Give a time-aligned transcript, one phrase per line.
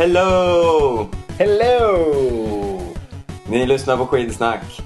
[0.00, 1.06] Hello!
[1.38, 2.14] Hello!
[3.48, 4.80] Ni lyssnar på Skidsnack.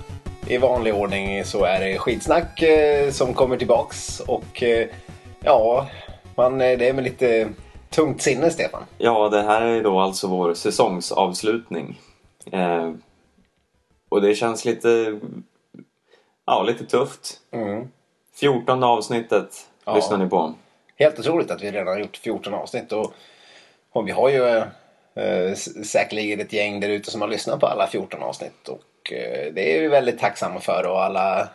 [0.46, 4.88] I vanlig ordning så är det skitsnack eh, som kommer tillbaks och eh,
[5.40, 5.88] ja,
[6.34, 7.48] man, eh, det är med lite
[7.90, 8.82] tungt sinne Stefan.
[8.98, 12.00] Ja, det här är då alltså vår säsongsavslutning.
[12.52, 12.92] Eh,
[14.08, 15.20] och det känns lite,
[16.46, 17.40] ja, lite tufft.
[17.50, 17.88] Mm.
[18.40, 19.94] 14 avsnittet Ja.
[19.94, 20.54] lyssnar ni på.
[20.98, 23.12] Helt otroligt att vi redan har gjort 14 avsnitt och,
[23.92, 24.62] och vi har ju
[25.16, 29.52] eh, säkerligen ett gäng där ute som har lyssnat på alla 14 avsnitt och eh,
[29.52, 31.48] det är vi väldigt tacksamma för och alla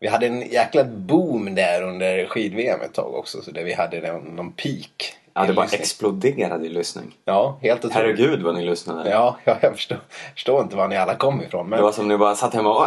[0.00, 4.12] vi hade en jäkla boom där under skid-VM ett tag också så där vi hade
[4.12, 5.14] någon, någon peak.
[5.34, 5.80] Ja, det bara lyssning.
[5.80, 7.16] exploderade i lyssning.
[7.24, 7.96] Ja, helt otroligt.
[7.96, 9.10] Herregud vad ni lyssnade.
[9.10, 9.98] Ja, ja, jag förstår,
[10.34, 11.68] förstår inte var ni alla kom ifrån.
[11.68, 12.86] Men, Det var som ni bara satt hemma och...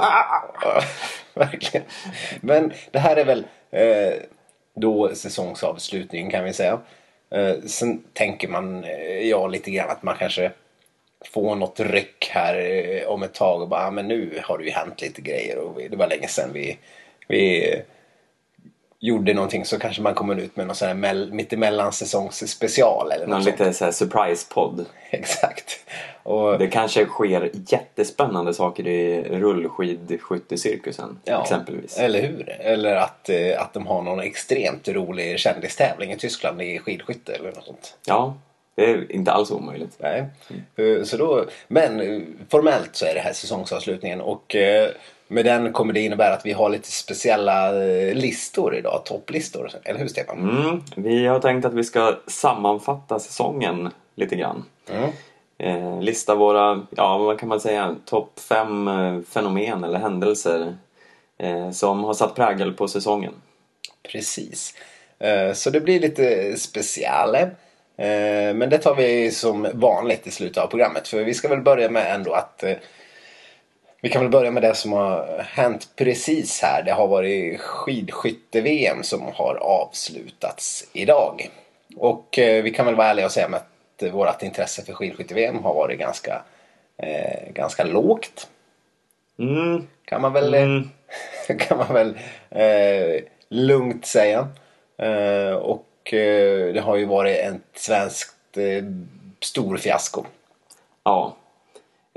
[0.61, 0.81] Ja,
[1.33, 1.85] verkligen.
[2.41, 4.13] Men det här är väl eh,
[4.75, 6.79] då säsongsavslutningen kan vi säga.
[7.29, 10.51] Eh, sen tänker man, eh, ja lite grann att man kanske
[11.25, 14.63] får något ryck här eh, om ett tag och bara, ah, men nu har det
[14.63, 16.77] ju hänt lite grejer och det var länge sedan vi,
[17.27, 17.73] vi
[18.99, 23.11] gjorde någonting så kanske man kommer ut med någon sån här mell- mittemellan säsongs special
[23.11, 24.85] eller Någon något lite så här surprise-podd.
[25.09, 25.79] Exakt.
[26.23, 31.97] Och, Det kanske sker jättespännande saker i rullskidskyttecirkusen Ja, exempelvis.
[31.97, 32.49] Eller hur?
[32.59, 37.51] Eller att, eh, att de har någon extremt rolig kändistävling i Tyskland i skidskytte eller
[37.51, 37.97] något sånt.
[38.07, 38.37] Ja,
[38.75, 39.97] det är inte alls omöjligt.
[39.99, 40.25] Nej.
[40.75, 44.55] Eh, Så då, men eh, formellt så är det här säsongsavslutningen och
[45.27, 49.71] med den kommer det innebära att vi har lite speciella eh, listor idag, topplistor.
[49.83, 50.49] Eller hur Stefan?
[50.49, 54.65] Mm, vi har tänkt att vi ska sammanfatta säsongen lite grann.
[54.89, 55.09] Mm.
[55.59, 60.75] Eh, lista våra, ja vad kan man säga, topp fem eh, fenomen eller händelser
[61.37, 63.33] eh, som har satt prägel på säsongen.
[64.11, 64.73] Precis.
[65.19, 67.41] Eh, Så det blir lite speciale.
[67.97, 71.07] Eh, Men det tar vi som vanligt i slutet av programmet.
[71.07, 72.63] För vi ska väl börja med ändå att
[74.07, 76.83] vi kan väl börja med det som har hänt precis här.
[76.83, 81.49] Det har varit skidskytte-VM som har avslutats idag.
[81.95, 85.73] Och eh, vi kan väl vara ärliga och säga att vårt intresse för skidskytte-VM har
[85.73, 86.41] varit ganska,
[86.97, 88.47] eh, ganska lågt.
[89.39, 90.89] Mm, Kan man väl, Mm.
[91.59, 92.17] kan man väl
[92.49, 94.47] eh, lugnt säga.
[94.97, 98.83] Eh, och eh, det har ju varit ett svenskt eh,
[99.41, 100.25] storfiasko.
[101.03, 101.35] ja.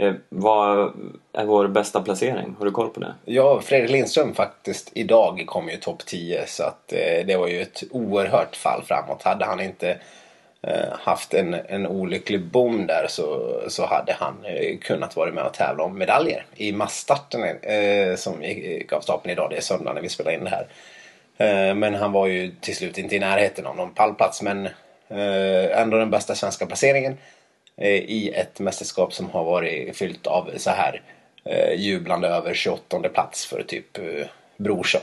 [0.00, 0.93] Eh, vad
[1.33, 2.55] är vår bästa placering?
[2.59, 3.15] Har du koll på det?
[3.25, 7.62] Ja, Fredrik Lindström faktiskt idag kom ju topp 10 så att eh, det var ju
[7.62, 9.22] ett oerhört fall framåt.
[9.22, 9.99] Hade han inte
[10.62, 15.44] eh, haft en, en olycklig bom där så, så hade han eh, kunnat vara med
[15.44, 19.50] och tävla om medaljer i massstarten eh, som gick av stapeln idag.
[19.50, 20.66] Det är söndag när vi spelar in det här.
[21.37, 24.66] Eh, men han var ju till slut inte i närheten av någon pallplats men
[25.09, 27.16] eh, ändå den bästa svenska placeringen
[27.88, 31.02] i ett mästerskap som har varit fyllt av så här
[31.44, 34.26] eh, jublande över 28 plats för typ eh,
[34.56, 35.00] Brorsson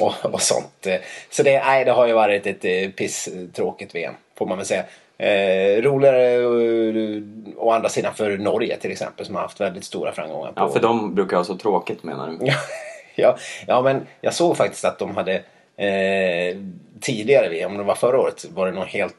[0.00, 0.86] och, och sånt.
[0.86, 1.00] Eh,
[1.30, 4.84] Så det, nej, det har ju varit ett eh, pisstråkigt VM får man väl säga.
[5.18, 7.22] Eh, roligare eh,
[7.56, 10.52] å andra sidan för Norge till exempel som har haft väldigt stora framgångar.
[10.52, 12.52] På, Ja, för de brukar ha så tråkigt menar du?
[13.14, 15.34] Ja, ja, men jag såg faktiskt att de hade
[15.76, 16.56] eh,
[17.00, 19.14] tidigare, VM, om det var förra året, var det nog helt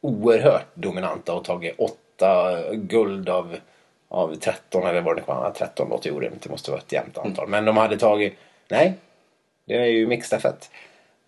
[0.00, 1.94] oerhört dominanta och tagit åtta
[2.72, 3.56] guld av,
[4.08, 5.50] av 13 eller vad det vara.
[5.50, 7.48] 13 låter ju orimligt, det måste vara ett jämnt antal.
[7.48, 8.34] Men de hade tagit,
[8.68, 8.94] nej,
[9.66, 10.70] det är ju mixstafett.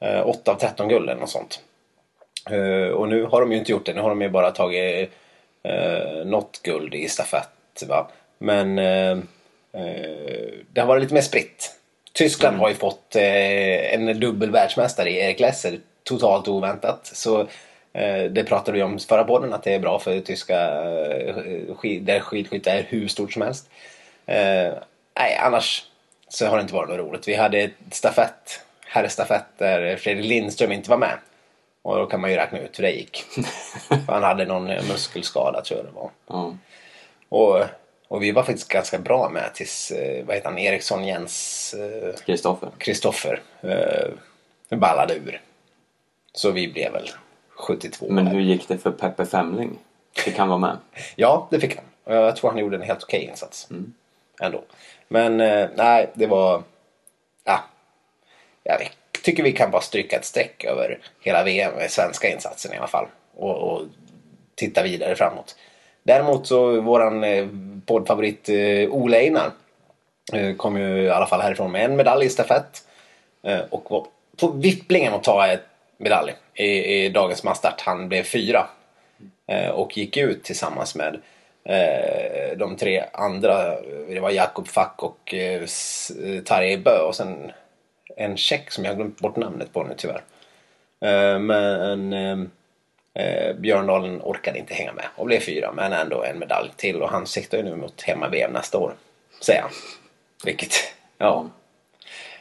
[0.01, 1.61] Eh, 8 av 13 guld eller något sånt.
[2.51, 5.11] Eh, och nu har de ju inte gjort det, nu har de ju bara tagit
[5.63, 7.83] eh, något guld i stafett.
[7.89, 8.11] Va?
[8.39, 9.11] Men eh,
[9.73, 11.73] eh, det har varit lite mer spritt.
[12.13, 17.07] Tyskland har ju fått eh, en dubbel världsmästare i Erik Lesser totalt oväntat.
[17.07, 17.47] Så eh,
[18.31, 20.85] det pratade vi om förra podden att det är bra för tyska
[21.25, 23.71] eh, skid, där skidskytte är hur stort som helst.
[24.27, 24.73] Eh,
[25.19, 25.85] nej, annars
[26.29, 27.29] så har det inte varit något roligt.
[27.29, 31.19] Vi hade ett stafett, herrstafett där Fredrik Lindström inte var med.
[31.83, 33.25] Och då kan man ju räkna ut hur det gick.
[34.09, 36.11] Han hade någon eh, muskelskada tror jag det var.
[36.27, 36.57] Ja.
[37.29, 37.65] Och,
[38.09, 42.15] och vi var faktiskt ganska bra med tills, eh, vad heter han, Eriksson Jens eh,
[42.27, 42.69] Kristoffer?
[42.79, 45.41] Kristoffer eh, ballade ur.
[46.33, 47.11] Så vi blev väl
[47.57, 48.07] 72.
[48.09, 49.79] Men hur gick det för Peppe Femling?
[50.17, 50.77] Fick han vara med?
[51.17, 51.85] Ja, det fick han.
[52.05, 53.69] Jag tror han gjorde en helt okej insats.
[54.41, 54.63] Ändå.
[55.09, 56.63] Men eh, nej, det var...
[57.45, 57.65] Ja,
[58.63, 58.91] jag
[59.23, 62.87] tycker vi kan bara stryka ett streck över hela VM, med svenska insatsen i alla
[62.87, 63.07] fall.
[63.35, 63.83] Och, och
[64.55, 65.57] titta vidare framåt.
[66.03, 67.49] Däremot så våran eh,
[67.87, 69.51] poddfavorit eh, Ole Einar
[70.57, 72.83] kom ju i alla fall härifrån med en medalj i stafett.
[73.71, 74.07] Och var
[74.37, 77.81] på vipplingen att ta ett medalj i, i dagens masstart.
[77.81, 78.67] Han blev fyra.
[79.47, 81.21] Eh, och gick ut tillsammans med
[81.65, 83.81] eh, de tre andra.
[84.09, 85.63] Det var Jakob Fack och eh,
[86.45, 87.53] Tarjei Bö och sen
[88.17, 90.23] en tjeck som jag har glömt bort namnet på nu tyvärr.
[91.39, 92.13] Men
[93.15, 97.11] eh, Björndalen orkade inte hänga med och blev fyra men ändå en medalj till och
[97.11, 98.95] han siktar ju nu mot hemma-VM nästa år.
[99.41, 99.71] Säger han.
[100.45, 100.73] Vilket,
[101.19, 101.47] ja.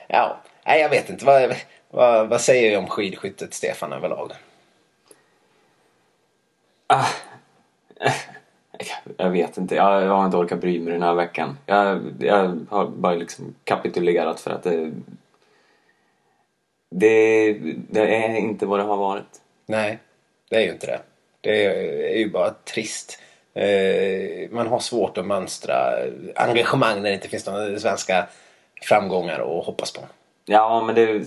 [0.08, 1.26] Ja, nej jag vet inte.
[1.26, 1.56] Vad,
[1.96, 4.32] vad, vad säger du om skidskyttet Stefan överlag?
[6.88, 7.06] Ah.
[9.18, 11.58] Jag vet inte, jag, har inte orkat bry mig den här veckan.
[11.66, 14.92] Jag, jag har bara liksom kapitulerat för att det,
[16.92, 17.54] det,
[17.90, 19.42] det är inte vad det har varit.
[19.66, 20.00] Nej,
[20.50, 21.00] det är ju inte det.
[21.42, 21.66] Det
[22.14, 23.22] är ju bara trist.
[23.54, 25.76] Eh, man har svårt att mönstra
[26.36, 28.28] engagemang när det inte finns några svenska
[28.82, 30.02] framgångar att hoppas på.
[30.46, 31.26] Ja, men det,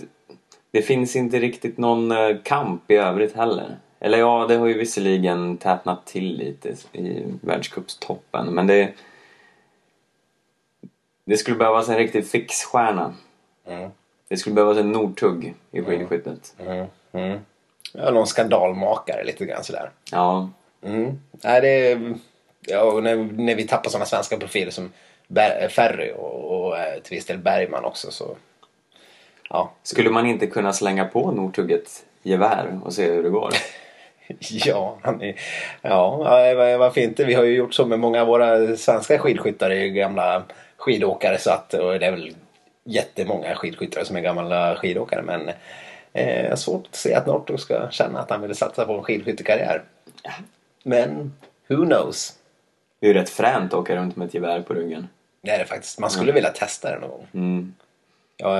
[0.71, 3.77] det finns inte riktigt någon eh, kamp i övrigt heller.
[3.99, 8.93] Eller ja, det har ju visserligen tätnat till lite i världscupstoppen, men det...
[11.25, 13.13] Det skulle behövas en riktig fixstjärna.
[13.67, 13.89] Mm.
[14.27, 16.55] Det skulle behövas en Nordtugg i skidskyttet.
[16.59, 16.85] Mm.
[17.11, 17.39] Mm.
[17.93, 19.91] Ja, någon skandalmakare lite grann sådär.
[20.11, 20.49] Ja,
[20.81, 21.19] Mm.
[21.31, 22.13] Nej, det är,
[22.67, 24.91] ja, när, när vi tappar sådana svenska profiler som
[25.27, 28.35] Ber- Ferry och, och eh, till viss del Bergman också så...
[29.49, 33.53] Ja, Skulle man inte kunna slänga på Nordtugg ett gevär och se hur det går?
[34.49, 35.35] Ja, han är,
[35.81, 36.17] ja
[36.77, 37.25] varför inte?
[37.25, 40.43] Vi har ju gjort så med många av våra svenska skidskyttar är ju gamla
[40.77, 42.35] skidåkare så att, och det är väl
[42.83, 45.49] jättemånga skidskyttar som är gamla skidåkare men
[46.13, 48.93] eh, jag har svårt att se att Norton ska känna att han vill satsa på
[48.93, 49.83] en skidskyttekarriär.
[50.83, 51.33] Men
[51.67, 52.33] who knows?
[52.99, 55.07] Det är ju rätt fränt att åka runt med ett gevär på ryggen.
[55.41, 55.99] Det är det faktiskt.
[55.99, 57.27] Man skulle vilja testa det någon gång.
[57.33, 57.73] Mm.
[58.39, 58.59] Jag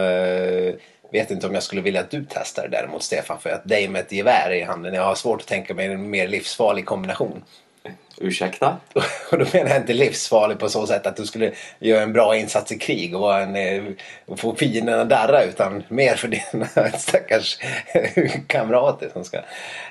[0.67, 0.73] eh,
[1.11, 3.87] vet inte om jag skulle vilja att du testar det däremot Stefan för att dig
[3.87, 4.93] med ett gevär i handen.
[4.93, 7.43] Jag har svårt att tänka mig en mer livsfarlig kombination.
[8.17, 8.77] Ursäkta?
[9.31, 12.35] Och då menar jag inte livsfarlig på så sätt att du skulle göra en bra
[12.35, 13.83] insats i krig och en, eh,
[14.25, 17.57] och få fienderna darra utan mer för dina stackars
[18.47, 19.39] kamrater som ska...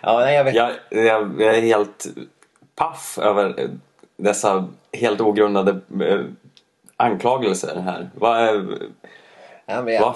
[0.02, 2.06] Ja, nej, jag vet Jag, jag, jag är helt
[2.76, 3.68] paff över
[4.16, 5.70] dessa helt ogrundade
[6.04, 6.20] eh,
[6.96, 8.10] anklagelser här.
[8.14, 8.78] Vad, är-
[9.68, 10.14] jag, vad,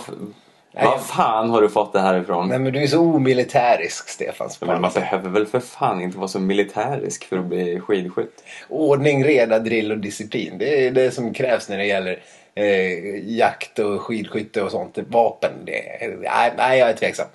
[0.75, 2.49] vad fan har du fått det här ifrån?
[2.49, 4.49] Nej men du är så omilitärisk Stefan.
[4.61, 7.81] på Men något man behöver väl för fan inte vara så militärisk för att bli
[7.81, 8.45] skidskytt.
[8.69, 10.59] Ordning, reda, drill och disciplin.
[10.59, 12.23] Det är det som krävs när det gäller
[12.55, 14.99] eh, jakt och skidskytte och sånt.
[15.09, 15.53] Vapen.
[15.65, 15.83] Det,
[16.21, 17.27] nej, nej, jag är tveksam.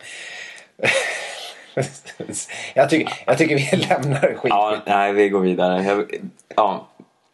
[2.74, 4.48] jag, tycker, jag tycker vi lämnar skitskytte.
[4.50, 5.84] Ja, nej, vi går vidare.
[5.84, 6.16] Jag,
[6.56, 6.88] ja,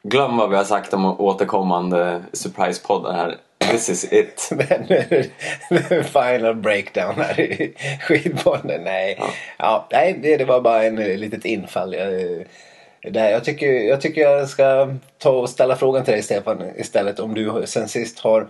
[0.03, 3.37] glöm vad vi har sagt om återkommande surprise-poddar här.
[3.71, 4.49] This is it.
[5.69, 8.83] Men final breakdown här i skidbollen.
[8.83, 9.19] Nej,
[9.57, 9.87] ja.
[9.91, 11.93] nej det, var bara en eh, litet infall.
[11.93, 12.13] Jag,
[13.13, 17.19] där, jag, tycker, jag tycker jag ska ta och ställa frågan till dig Stefan istället
[17.19, 18.47] om du sen sist har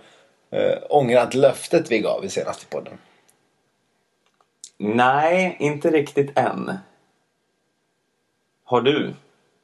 [0.50, 2.98] äh, ångrat löftet vi gav i senaste podden.
[4.78, 6.78] Nej, inte riktigt än.
[8.64, 9.14] Har du?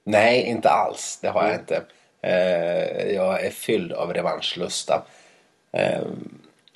[0.04, 1.18] Nej, inte alls.
[1.22, 1.82] Det har jag inte.
[2.22, 5.02] Eh, jag är fylld av revanschlusta.
[5.72, 6.00] Eh,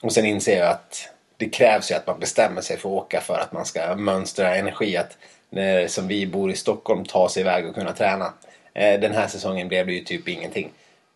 [0.02, 3.20] och sen inser jag att det krävs ju att man bestämmer sig för att åka
[3.20, 4.96] för att man ska mönstra energi.
[4.96, 5.16] Att
[5.50, 8.32] när, som vi bor i Stockholm ta sig iväg och kunna träna.
[8.74, 10.70] Eh, den här säsongen blev det ju typ ingenting.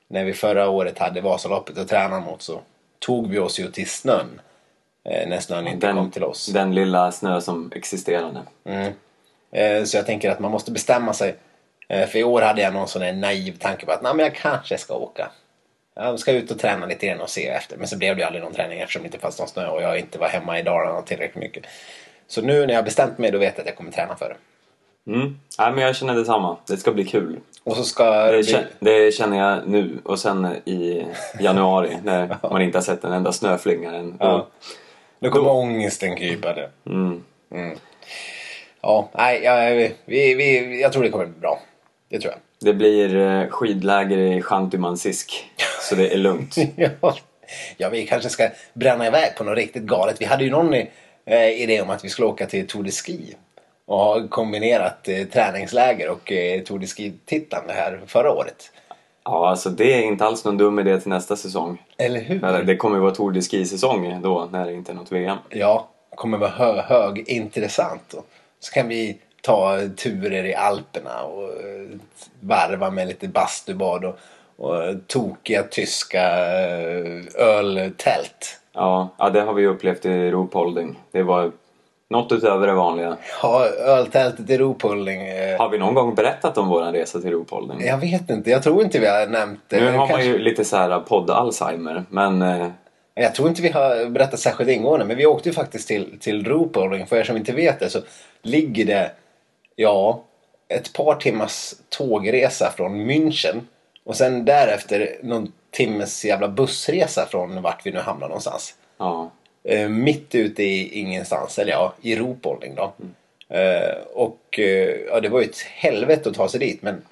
[0.09, 2.61] När vi förra året hade Vasaloppet att träna mot så
[2.99, 4.41] tog vi oss ju till snön.
[5.05, 6.47] Eh, när snön inte kom till oss.
[6.47, 8.41] den lilla snö som existerade.
[8.65, 8.93] Mm.
[9.53, 11.37] Eh, Så jag tänker att man måste bestämma sig.
[11.89, 14.25] Eh, För i år hade jag någon sån här naiv tanke på att Nej, men
[14.25, 15.31] jag kanske ska åka.
[16.01, 17.77] Jag ska ut och träna lite grann och se efter.
[17.77, 19.83] Men så blev det ju aldrig någon träning eftersom det inte fanns någon snö och
[19.83, 21.65] jag inte var hemma i Dalarna tillräckligt mycket.
[22.27, 24.37] Så nu när jag bestämt mig då vet jag att jag kommer träna för det.
[25.13, 25.39] Mm.
[25.59, 26.57] Nej, men jag känner detsamma.
[26.67, 27.41] Det ska bli kul.
[27.65, 28.53] Och så ska det bli...
[28.53, 31.07] kä- det känner jag nu och sen i
[31.41, 34.17] januari när man inte har sett en enda snöflinga än.
[34.21, 34.47] Ja.
[35.19, 36.55] Då kommer ångesten krypa.
[36.55, 36.71] Det.
[36.87, 37.23] Mm.
[38.81, 39.75] Ja, nej, jag,
[40.05, 41.61] vi, vi, jag tror det kommer bli bra.
[42.09, 42.41] Det tror jag.
[42.61, 45.45] Det blir eh, skidläger i Chantymansisk.
[45.81, 46.57] Så det är lugnt.
[46.77, 47.17] ja.
[47.77, 50.21] ja, vi kanske ska bränna iväg på något riktigt galet.
[50.21, 53.35] Vi hade ju någon eh, idé om att vi skulle åka till Tour de Ski
[53.87, 58.71] och ha kombinerat eh, träningsläger och eh, Tour de Ski-tittande här förra året.
[59.25, 61.83] Ja, alltså det är inte alls någon dum idé till nästa säsong.
[61.99, 62.65] Eller hur?
[62.65, 65.39] Det kommer ju vara Tour de Ski-säsong då när det inte är något VM.
[65.49, 68.15] Ja, kommer vara hö hög intressant.
[68.15, 68.27] Och
[68.61, 71.99] så kan vi ta turer i Alperna och eh,
[72.41, 74.19] varva med lite bastubad och,
[74.57, 76.23] och tokiga tyska
[76.59, 78.61] eh, öltält.
[78.75, 80.99] Ja, ja, det har vi upplevt i Ruhpolding.
[81.13, 81.53] Det var
[82.11, 83.17] Något utöver det vanliga.
[83.43, 85.29] Ja, öltältet i Ropulling.
[85.29, 87.87] eh, Har vi någon gång berättat om vår resa till Ropholding?
[87.87, 89.81] Jag vet inte, jag tror inte vi har nämnt det.
[89.81, 92.45] Nu har man Kanske- ju lite så här podd-Alzheimer, men
[93.15, 96.45] Jag tror inte vi har berättat särskilt ingående, men vi åkte ju faktiskt till, till
[96.47, 97.07] Ropolling.
[97.07, 97.99] För er som inte vet det så
[98.43, 99.11] ligger det,
[99.81, 100.25] ja,
[100.69, 103.61] ett par timmars tågresa från München.
[104.05, 108.75] Och sen därefter någon timmes jävla bussresa från vart vi nu hamnar någonstans.
[108.99, 109.31] ja.
[109.65, 112.93] Eh, mitt ute i ingenstans, eller ja, i Ropolling då.
[113.57, 117.03] Eh, och eh, ja, det var ju ett helvete att ta sig dit men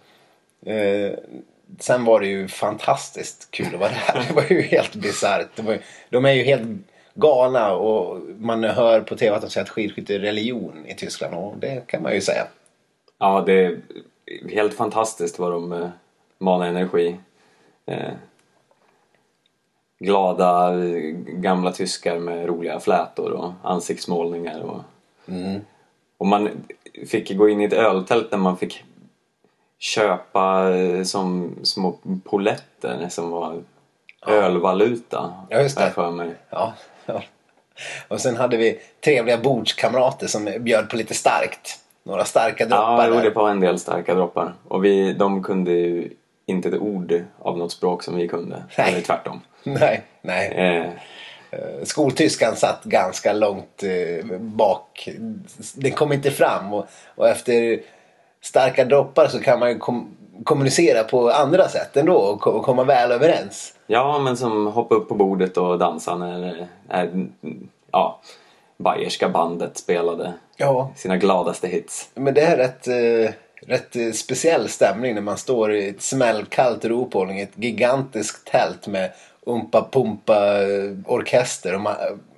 [0.67, 1.19] eh,
[1.79, 4.25] sen var det ju fantastiskt kul att vara där.
[4.29, 5.49] Det var ju helt bisarrt.
[6.11, 6.69] De är ju helt
[7.17, 11.35] galna och man hör på tv att de säger att skidskytte är religion i Tyskland
[11.35, 12.47] och det kan man ju säga.
[13.19, 13.81] Ja, det är
[14.51, 15.89] helt fantastiskt vad de eh,
[16.39, 17.17] manar energi.
[17.87, 18.13] Eh,
[19.99, 24.61] glada eh, gamla tyskar med roliga flätor och ansiktsmålningar.
[24.61, 24.81] Och,
[26.19, 26.51] och man
[27.07, 28.85] fick gå in i ett öltält där man fick
[29.79, 30.69] köpa
[31.05, 33.63] som små poletter som var
[34.27, 35.35] ölvaluta.
[35.49, 35.91] Ja, just det.
[35.91, 36.35] för mig.
[36.51, 36.75] Ja,
[37.15, 37.23] ja.
[38.09, 41.79] Och sen hade vi trevliga bordskamrater som bjöd på lite starkt.
[42.03, 43.23] Några starka Ja, droppar jo, där.
[43.23, 44.55] det var en del starka droppar.
[44.69, 46.11] Och vi, de kunde ju
[46.47, 48.65] inte ett ord av något språk som vi kunde.
[48.79, 48.93] Nej.
[48.93, 49.41] Eller tvärtom.
[49.63, 50.49] Nej, nej.
[50.49, 50.93] Eh,
[51.51, 55.09] Eh, Skoltyskan satt ganska långt eh, bak.
[55.75, 57.81] Den kom inte fram och, och efter
[58.41, 62.65] starka droppar så kan man ju kom, kommunicera på andra sätt ändå och, ko- och
[62.65, 63.75] komma väl överens.
[63.87, 67.27] ja, men som hoppa upp på bordet och dansa när, när
[67.93, 68.21] ja,
[68.79, 70.91] bayerska bandet spelade Ja.
[70.97, 72.09] sina gladaste hits.
[72.15, 73.35] Men det är rätt, eh,
[73.67, 78.87] rätt eh, speciell stämning när man står i ett smällkallt Ropolling i ett gigantiskt tält
[78.87, 79.11] med
[79.47, 81.95] Umpa Pumpa eh, orkester och man,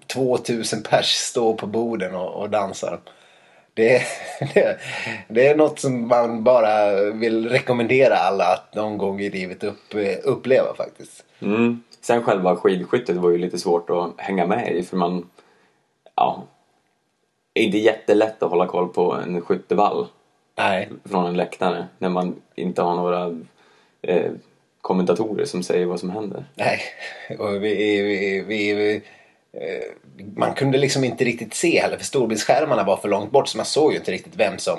[0.06, 2.98] 2000 pers står på borden och, och dansar.
[3.78, 4.02] Det är,
[4.54, 4.78] det,
[5.28, 9.94] det är något som man bara vill rekommendera alla att någon gång i livet upp,
[10.24, 11.24] uppleva faktiskt.
[11.40, 11.82] Mm.
[12.00, 15.30] Sen själva skidskyttet var ju lite svårt att hänga med i för man,
[16.14, 16.42] ja,
[17.54, 20.06] är inte jättelätt att hålla koll på en skyttevall
[20.56, 20.88] Nej.
[21.04, 23.38] från en läktare när man inte har några
[24.02, 24.32] eh,
[24.80, 26.44] kommentatorer som säger vad som händer.
[26.54, 26.80] Nej,
[27.38, 29.02] och vi, vi, vi, vi,
[30.36, 33.66] man kunde liksom inte riktigt se heller för storbildsskärmarna var för långt bort så man
[33.66, 34.78] såg ju inte riktigt vem som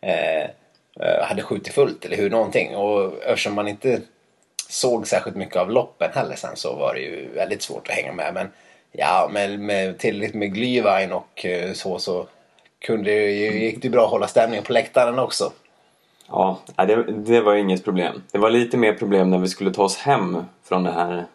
[0.00, 0.42] eh,
[1.00, 2.76] eh, hade skjutit fullt eller hur någonting.
[2.76, 4.00] Och eftersom man inte
[4.68, 8.12] såg särskilt mycket av loppen heller sen så var det ju väldigt svårt att hänga
[8.12, 8.34] med.
[8.34, 8.48] Men
[8.92, 12.26] ja, med, med tillräckligt med Glühwein och eh, så så
[12.78, 15.52] kunde, det ju- gick det bra att hålla stämningen på läktaren också.
[16.28, 18.22] Ja, det, det var inget problem.
[18.32, 21.26] Det var lite mer problem när vi skulle ta oss hem från det här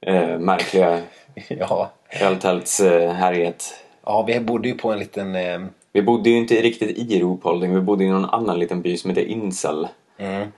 [0.00, 1.00] eh, märkliga
[1.48, 1.90] ja.
[2.20, 3.74] Öltältshärjet.
[4.04, 5.60] ja, vi bodde ju på en liten eh,
[5.92, 9.10] Vi bodde ju inte riktigt i Ropholding, vi bodde i någon annan liten by som
[9.10, 9.88] heter Insel.
[10.18, 10.48] mm,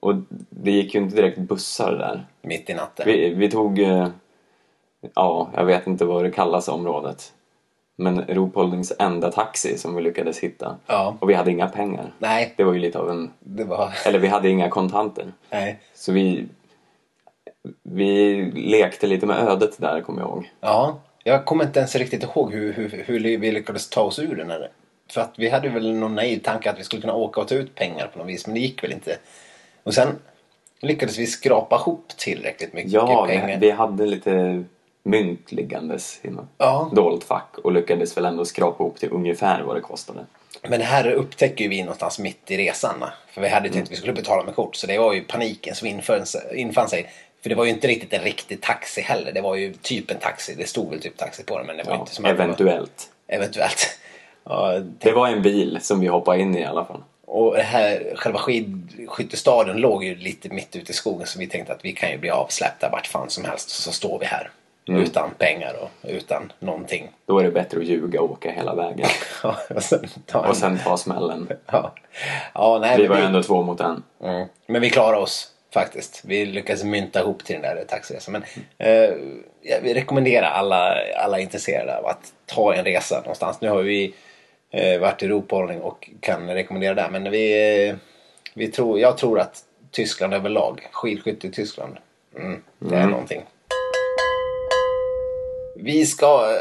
[0.00, 0.14] Och
[0.50, 2.26] det gick ju inte direkt bussar där.
[2.42, 3.06] mitt i natten.
[3.06, 4.08] Vi, vi tog, eh,
[5.14, 7.32] ja, jag vet inte vad det kallas området.
[8.00, 10.76] Men Ropholdings enda taxi som vi lyckades hitta.
[10.86, 11.16] Ja.
[11.20, 12.12] Och vi hade inga pengar.
[12.18, 13.92] Nej, Det var ju lite av en, det var...
[14.06, 15.32] eller vi hade inga kontanter.
[15.50, 15.78] Nej.
[15.94, 16.46] Så vi,
[17.82, 20.50] vi lekte lite med ödet där kommer jag ihåg.
[20.60, 24.36] Ja, jag kommer inte ens riktigt ihåg hur, hur, hur vi lyckades ta oss ur
[24.36, 24.70] den här.
[25.10, 27.54] För att vi hade väl någon naiv tanke att vi skulle kunna åka och ta
[27.54, 29.18] ut pengar på något vis, men det gick väl inte.
[29.82, 30.08] Och sen
[30.80, 33.46] lyckades vi skrapa ihop tillräckligt mycket Ja, pengar.
[33.46, 34.64] vi, vi hade lite
[35.02, 39.62] mynt liggandes i något Ja, dolt fack och lyckades väl ändå skrapa ihop till ungefär
[39.62, 40.20] vad det kostade.
[40.68, 43.04] men det här upptäcker vi någonstans mitt i resan.
[43.32, 45.74] För vi hade tänkt att vi skulle betala med kort, så det var ju paniken
[45.74, 45.88] som
[46.54, 47.06] infann sig.
[47.42, 49.32] För det var ju inte riktigt en riktig taxi heller.
[49.32, 50.54] Det var ju typ en taxi.
[50.54, 52.44] Det stod väl typ taxi på den, men det var Ja, inte som det var-
[52.44, 53.08] eventuellt.
[53.28, 53.98] Eventuellt.
[54.44, 57.02] Ja, Det var en bil som vi hoppade in i i alla fall.
[57.26, 61.84] Och här, själva skidskyttestadion låg ju lite mitt ute i skogen så vi tänkte att
[61.84, 64.50] vi kan ju bli avsläppta vart fan som helst så står vi här.
[64.86, 67.08] Utan pengar och utan någonting.
[67.26, 69.08] Då är det bättre att ljuga och åka hela vägen.
[69.42, 71.48] Ja, och sen ta en, Och sen ta smällen.
[71.66, 71.94] ja.
[72.54, 74.02] Ja, nej, Vi var ju ändå två mot en.
[74.22, 74.48] Mm.
[74.66, 76.22] Men vi klarade oss faktiskt.
[76.24, 78.32] Vi lyckades mynta ihop till den där taxiresan.
[78.32, 78.42] Men
[78.78, 79.14] eh,
[79.62, 83.60] ja, vi rekommenderar alla, alla intresserade av att ta en resa någonstans.
[83.60, 84.14] Nu har vi
[84.70, 87.08] eh, varit i Ropehållning och kan rekommendera det.
[87.10, 87.96] Men vi, eh,
[88.54, 91.96] vi tror, jag tror att Tyskland överlag, skidskytte i Tyskland,
[92.36, 93.42] mm, det är någonting.
[95.80, 96.56] Vi ska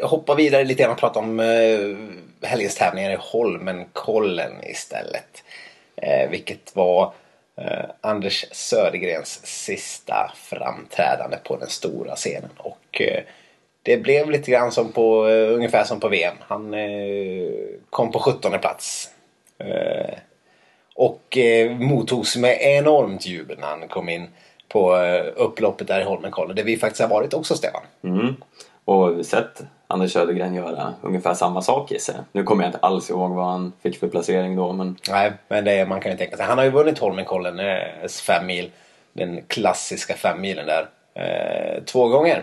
[0.00, 5.44] eh, hoppa vidare lite grann och prata om eh, helgens tävlingar i Holmenkollen istället.
[5.96, 7.12] Eh, vilket var
[7.58, 12.50] Eh, Anders Södergrens sista framträdande på den stora scenen.
[12.56, 13.22] Och eh,
[13.82, 16.36] det blev lite grann som på, eh, ungefär som på VM.
[16.40, 17.50] Han eh,
[17.90, 19.10] kom på 17 plats.
[19.58, 20.14] Eh,
[20.94, 24.26] och eh, mottogs med enormt jubel när han kom in
[24.68, 26.56] på eh, upploppet där i Holmenkollen.
[26.56, 27.82] Där vi faktiskt har varit också Stefan.
[28.04, 28.36] Mm.
[28.88, 32.14] Och sett Anders Södergren göra ungefär samma sak i sig.
[32.32, 34.96] Nu kommer jag inte alls ihåg vad han fick för placering då men...
[35.10, 36.46] Nej, men det, man kan ju tänka sig.
[36.46, 38.70] Han har ju vunnit Holmenkollen, eh, fem mil.
[39.12, 40.88] Den klassiska femmilen där.
[41.14, 42.42] Eh, två gånger.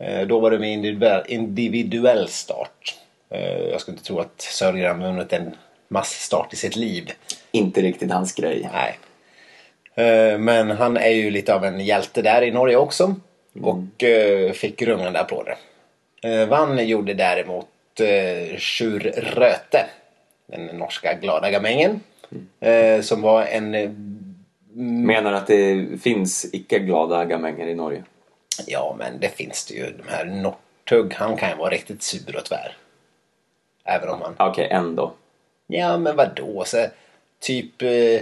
[0.00, 2.98] Eh, då var det med individuell, individuell start.
[3.30, 5.56] Eh, jag skulle inte tro att Södergren har vunnit en
[5.88, 7.12] massstart i sitt liv.
[7.50, 8.70] Inte riktigt hans grej.
[8.72, 8.98] Nej.
[10.38, 13.14] Men han är ju lite av en hjälte där i Norge också.
[13.60, 15.56] Och eh, fick rungande applåder.
[16.22, 17.66] Eh, Vann gjorde däremot
[18.00, 19.86] eh, Sjur Röte.
[20.46, 22.00] Den norska glada gamängen.
[22.60, 23.74] Eh, som var en...
[23.74, 23.90] eh,
[24.74, 28.04] Menar att det finns icke-glada gamänger i Norge?
[28.66, 29.90] Ja, men det finns det ju.
[29.90, 32.76] De här Northug, han kan ju vara riktigt sur och tvär.
[33.84, 34.48] Även om han...
[34.50, 35.12] Okej, ändå.
[35.66, 36.64] Ja, men vadå?
[36.66, 36.86] Så,
[37.40, 37.82] typ...
[37.82, 38.20] Eh,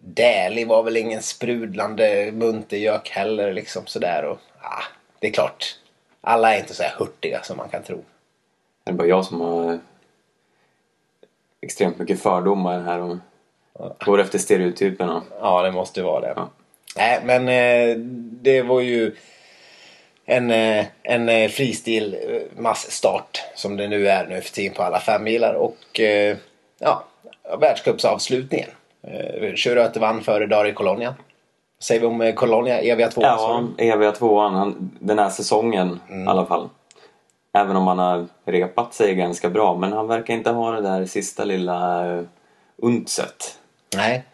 [0.00, 4.24] Dählie var väl ingen sprudlande muntergök heller liksom sådär.
[4.24, 4.82] Och, ah,
[5.20, 5.76] det är klart.
[6.20, 8.04] Alla är inte så här hurtiga som man kan tro.
[8.84, 9.78] Det är bara jag som har
[11.60, 13.16] extremt mycket fördomar här och
[14.04, 15.22] går efter stereotyperna.
[15.40, 16.32] Ja, det måste ju vara det.
[16.36, 16.48] Ja.
[16.96, 17.96] Nej, men eh,
[18.42, 19.16] det var ju
[20.24, 22.16] en, eh, en eh, fristil
[22.56, 26.36] massstart som det nu är nu för tiden på alla fem milar och eh,
[26.78, 27.04] ja,
[27.60, 28.68] världscupsavslutningen.
[29.02, 31.14] Eh, Sjöröte vann före Dari Colonia.
[31.78, 33.22] Säger vi om eh, Colonia, eviga två?
[33.22, 34.90] Ja, eviga tvåan.
[35.00, 36.68] Den här säsongen i alla fall.
[37.52, 39.76] Även om han har repat sig ganska bra.
[39.76, 42.22] Men han verkar inte ha det där sista lilla uh,
[42.76, 43.58] untset.
[43.96, 44.24] Nej,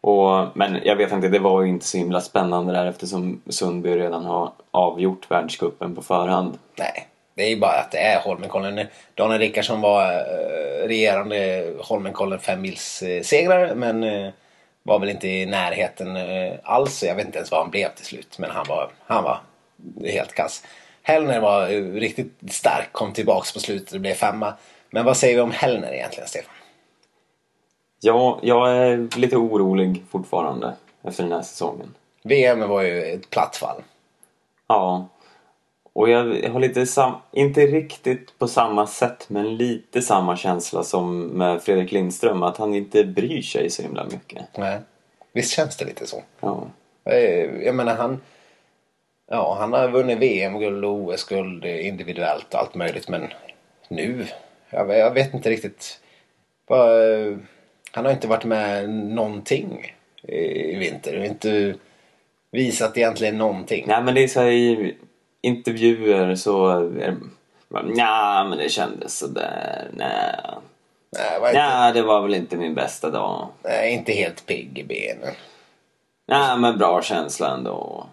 [0.00, 3.96] Och, men jag vet inte, det var ju inte så himla spännande där eftersom Sundby
[3.96, 6.58] redan har avgjort världscupen på förhand.
[6.78, 7.08] nej.
[7.36, 8.86] Det är ju bara att det är Holmenkollen.
[9.14, 14.32] Daniel Rickardsson var eh, regerande Holmenkollen femmils eh, segrare men eh,
[14.86, 17.02] var väl inte i närheten eh, alls.
[17.02, 19.40] Jag vet inte ens vad han blev till slut men han var, han var
[20.04, 20.64] helt kass.
[21.02, 24.54] Hellner var eh, riktigt stark, kom tillbaks på slutet och blev femma.
[24.90, 26.54] Men vad säger vi om Hellner egentligen, Stefan?
[28.00, 31.94] Ja, jag är lite orolig fortfarande efter den här säsongen.
[32.22, 33.82] VM var ju ett platt fall.
[34.66, 35.08] Ja.
[35.94, 41.20] Och jag har lite sam- inte riktigt på samma sätt men lite samma känsla som
[41.26, 44.44] med Fredrik Lindström att han inte bryr sig så himla mycket.
[44.58, 44.78] Nej.
[45.32, 46.22] Visst känns det lite så?
[46.40, 46.66] Ja.
[47.04, 48.20] Eh, Jag menar han...
[49.30, 53.28] Ja, han har vunnit VM-guld och OS-guld individuellt och allt möjligt men
[53.88, 54.26] nu...
[54.70, 56.00] Jag, jag vet inte riktigt.
[56.70, 57.36] Eh,
[57.92, 61.24] han har inte varit med någonting i vinter.
[61.24, 61.74] Inte
[62.50, 63.84] visat egentligen någonting.
[63.88, 64.94] Nej men det är så här i
[65.44, 66.68] intervjuer så
[67.00, 67.16] är
[67.82, 69.88] Nja, men det kändes sådär.
[69.92, 70.36] Nej.
[71.12, 73.48] Nej, var inte, det var väl inte min bästa dag.
[73.62, 75.34] nej, inte helt pigg i benen.
[76.26, 78.06] Nej, men bra känsla ändå.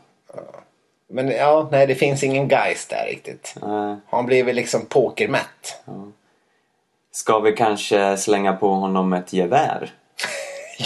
[1.10, 3.56] Men ja, nej det finns ingen geist där riktigt.
[3.62, 3.96] Nej.
[4.10, 5.84] Han väl liksom pokermätt.
[7.12, 9.92] Ska vi kanske slänga på honom ett gevär?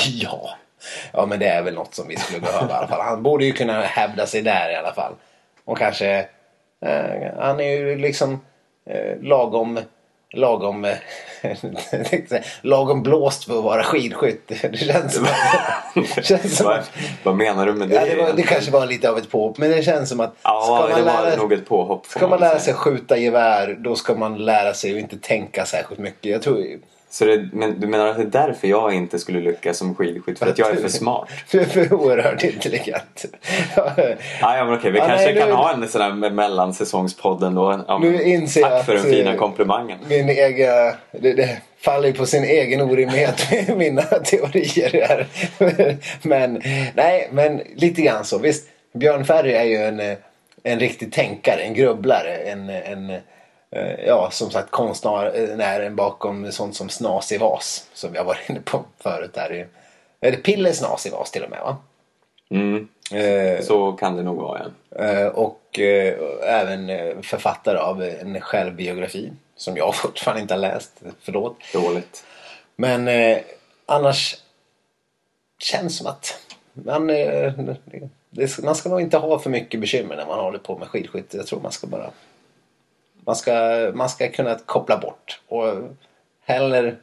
[0.07, 0.49] Ja.
[1.13, 3.01] Ja men det är väl något som vi skulle behöva i alla fall.
[3.01, 5.13] Han borde ju kunna hävda sig där i alla fall.
[5.65, 6.27] Och kanske...
[6.85, 8.39] Eh, han är ju liksom
[8.89, 9.79] eh, lagom...
[10.33, 10.85] Lagom...
[10.85, 10.97] Eh,
[12.61, 14.47] lagom blåst för att vara skidskytt.
[14.61, 15.27] Det känns som
[16.15, 16.91] det känns som vad, att
[17.23, 17.95] vad menar du med det?
[17.95, 19.57] ja, det, var, det kanske var lite av ett påhopp.
[19.57, 20.35] Men det känns som att...
[20.43, 22.05] Ja, det var nog ett påhopp.
[22.05, 25.99] Ska man lära sig skjuta gevär då ska man lära sig att inte tänka särskilt
[25.99, 26.31] mycket.
[26.31, 26.57] Jag tror
[27.15, 30.39] Så det, men du menar att det är därför jag inte skulle lyckas som skidskytt?
[30.39, 31.29] För att jag är för smart?
[31.51, 33.25] du är för oerhört intelligent.
[33.75, 33.93] Ja,
[34.41, 37.83] ja men okej, vi Ja, kanske nej, kan nu- ha en sån här mellansäsongspodd ändå.
[37.87, 39.97] Ja, Nu inser jag tack för den fina komplimangen.
[40.09, 45.27] Min egen, det, det faller på sin egen orimlighet med mina teorier här.
[46.21, 46.61] Men
[46.95, 48.37] nej, men lite grann så.
[48.37, 50.17] Visst, Björn Ferry är ju en, eh,
[50.63, 52.35] en riktig tänkare, en grubblare.
[52.35, 53.17] En, en,
[54.05, 57.89] ja, som sagt konstnären bakom sånt som Snas i vas.
[57.93, 59.33] Som vi har varit inne på förut.
[59.33, 59.67] Där.
[60.19, 61.77] Är det Pille Snas i vas till och med va?
[62.49, 65.03] Mm, Eh, så kan det nog vara, ja.
[65.03, 71.01] Eh, och eh, även eh, författare av en självbiografi som jag fortfarande inte har läst.
[71.21, 71.57] Förlåt.
[71.73, 72.23] Dåligt.
[72.75, 73.37] Men eh,
[73.85, 74.35] annars
[75.59, 76.39] känns som att
[76.73, 77.53] man, eh,
[78.29, 81.37] det, man ska nog inte ha för mycket bekymmer när man håller på med skidskytte.
[81.37, 82.09] Jag tror man ska bara
[83.25, 85.41] man ska, man ska kunna koppla bort.
[85.47, 85.73] Och
[86.45, 86.97] heller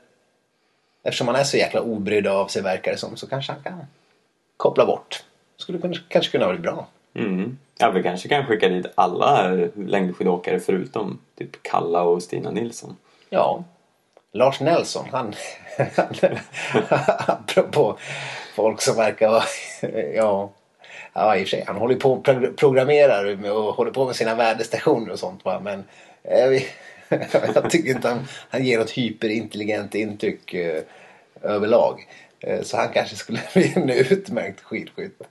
[1.02, 3.86] eftersom han är så jäkla obrydd av sig verkar det som så kanske han kan
[4.56, 5.24] koppla bort.
[5.56, 6.86] Skulle kunna, kanske kunna bli bra.
[7.14, 7.58] Mm.
[7.78, 12.96] Ja, vi kanske kan skicka dit alla längdskidåkare förutom typ Kalla och Stina Nilsson.
[13.28, 13.64] Ja.
[14.32, 15.34] Lars Nelson, han...
[17.26, 17.98] apropå
[18.54, 19.44] folk som verkar vara...
[20.14, 20.50] Ja,
[21.12, 21.64] ja, i och för sig.
[21.66, 22.24] Han håller på och
[22.56, 25.44] programmerar och håller på med sina väderstationer och sånt.
[25.44, 25.60] Va?
[25.60, 25.84] Men
[27.54, 30.82] jag tycker inte han, han ger något hyperintelligent intryck eh,
[31.42, 32.06] överlag.
[32.40, 35.22] Eh, så han kanske skulle bli en utmärkt skidskytt.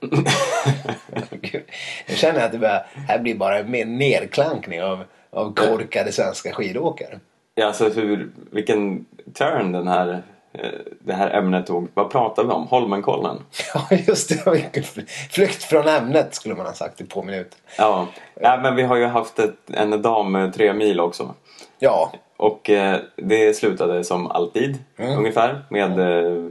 [2.06, 7.20] Jag känner att det börjar, här blir bara en nedklankning av, av korkade svenska skidåkare.
[7.54, 10.18] Ja, alltså hur, vilken turn den här, eh,
[10.98, 11.88] det här ämnet tog.
[11.94, 12.66] Vad pratar vi om?
[12.66, 13.36] Holmenkollen?
[13.74, 15.06] Ja, just det.
[15.30, 17.58] Flykt från ämnet skulle man ha sagt i två minuter.
[17.78, 18.06] Ja,
[18.40, 21.34] ja men vi har ju haft ett, en dam tre mil också.
[21.78, 22.12] Ja.
[22.36, 25.18] Och eh, det slutade som alltid mm.
[25.18, 26.44] ungefär med eh,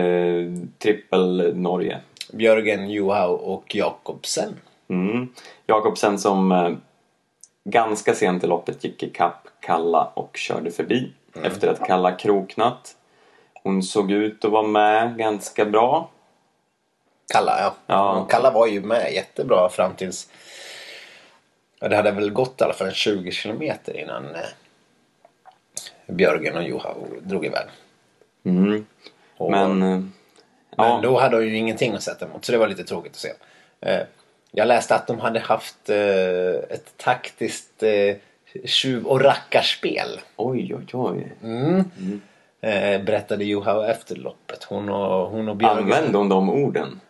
[0.00, 0.46] eh,
[0.78, 1.98] trippel Norge.
[2.32, 4.56] Björgen Johaug och Jakobsen.
[4.88, 5.28] Mm.
[5.66, 6.70] Jakobsen som eh,
[7.64, 11.46] ganska sent i loppet gick i kapp Kalla och körde förbi mm.
[11.46, 12.96] efter att Kalla kroknat.
[13.62, 16.10] Hon såg ut att vara med ganska bra.
[17.32, 17.74] Kalla ja.
[17.86, 18.26] ja.
[18.30, 20.30] Kalla var ju med jättebra fram tills...
[21.80, 24.40] Ja, det hade väl gått i alla fall 20 kilometer innan eh,
[26.06, 27.66] Björgen och Johaug drog iväg.
[28.44, 28.86] Mm.
[29.36, 29.82] Och, men...
[29.82, 30.00] Eh,
[30.76, 33.18] men då hade hon ju ingenting att sätta emot så det var lite tråkigt att
[33.18, 33.32] se.
[33.80, 34.06] Eh,
[34.50, 38.16] jag läste att de hade haft eh, ett taktiskt eh,
[38.64, 40.20] tjuv och rackarspel.
[40.36, 41.32] Oj, oj, oj.
[41.42, 41.84] Mm.
[41.98, 42.20] Mm.
[42.62, 44.64] Eh, berättade Johaug efter loppet.
[44.64, 45.78] Hon och, hon och Björgen.
[45.78, 47.00] Använde hon de orden?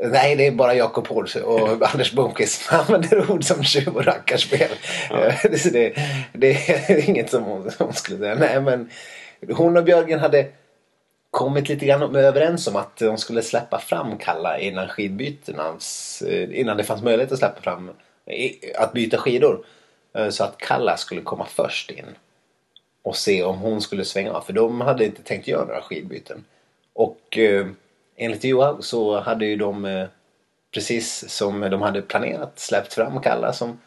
[0.00, 4.04] Nej, det är bara Jakob Paulsson och Anders Blomqvist som använder ord som tjuv och
[4.04, 4.70] rackarspel.
[5.10, 5.16] Ja.
[5.42, 5.94] det, det,
[6.32, 8.34] det, är inget som hon, hon skulle säga.
[8.34, 8.90] Nej, men
[9.56, 10.46] hon och Björgen hade
[11.30, 15.76] kommit lite grann överens om att de skulle släppa fram Kalla innan skidbytena.
[16.26, 17.90] Eh, innan det fanns möjlighet att släppa fram
[18.78, 19.64] att byta skidor.
[20.14, 22.06] Eh, så att Kalla skulle komma först in.
[23.06, 24.40] Och se om hon skulle svänga av.
[24.40, 26.44] För de hade inte tänkt göra några skidbyten.
[26.92, 27.66] Och eh,
[28.16, 30.06] enligt Johan så hade ju de eh,
[30.74, 33.80] precis som de hade planerat släppt fram Kalla som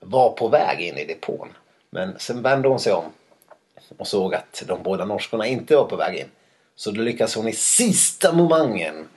[0.00, 1.48] var på väg in i depån.
[1.90, 3.04] Men sen vände hon sig om
[3.96, 6.28] och såg att de båda norskorna inte var på väg in.
[6.76, 9.08] Så då lyckas hon i sista momangen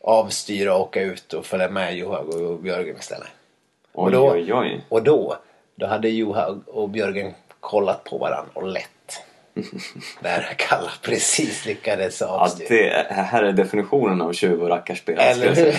[0.00, 3.28] avstyra och åka ut och följa med Johaug och Björgen istället.
[3.92, 4.84] Oj, och då, oj, oj.
[4.88, 5.36] Och då,
[5.74, 8.88] då hade Johaug och Björgen kollat på varandra och lett.
[10.20, 12.86] Där Kalla precis lyckades avstyra.
[12.86, 15.18] Ja, det här är definitionen av tjuv och rackarspel.
[15.20, 15.74] Eller hur?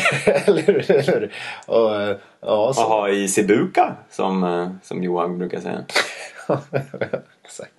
[0.91, 1.33] eller hur?
[1.65, 2.83] Och, ja, så.
[2.83, 5.83] och ha i Sibuka som, eh, som Johaug brukar säga.
[7.43, 7.71] Exakt.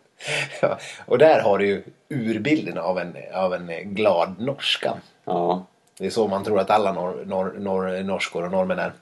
[0.62, 4.94] Ja, och där har du ju urbilden av en, av en glad norska.
[5.24, 5.66] Ja.
[5.98, 8.92] Det är så man tror att alla nor, nor, nor, norskor och norrmän är.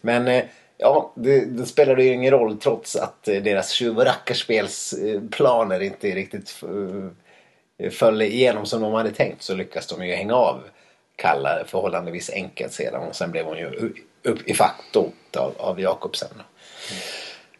[0.00, 0.44] Men eh,
[0.80, 6.10] ja, det, det spelade ju ingen roll trots att eh, deras tjuv och rackarspelsplaner inte
[6.10, 6.62] riktigt
[7.78, 10.60] eh, föll igenom som de hade tänkt så lyckas de ju hänga av
[11.16, 14.96] Kalla förhållandevis enkelt sedan och sen blev hon ju upp i fatt
[15.36, 16.42] av, av Jakobsen.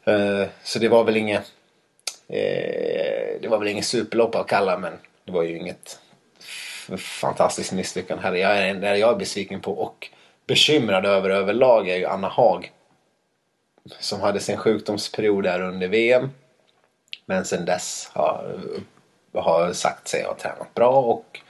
[0.04, 0.48] Mm.
[0.62, 1.52] Så det var väl inget
[2.33, 4.92] Eh, det var väl inget superlopp av Kalla men
[5.24, 5.98] det var ju inget
[6.98, 8.38] fantastiskt misslyckande heller.
[8.38, 10.09] Jag är, det jag är besviken på och
[10.46, 12.72] bekymrad över överlag är ju Anna Haag.
[14.00, 16.30] Som hade sin sjukdomsperiod där under VM.
[17.26, 18.60] Men sen dess har,
[19.34, 21.40] har sagt sig ha tränat bra och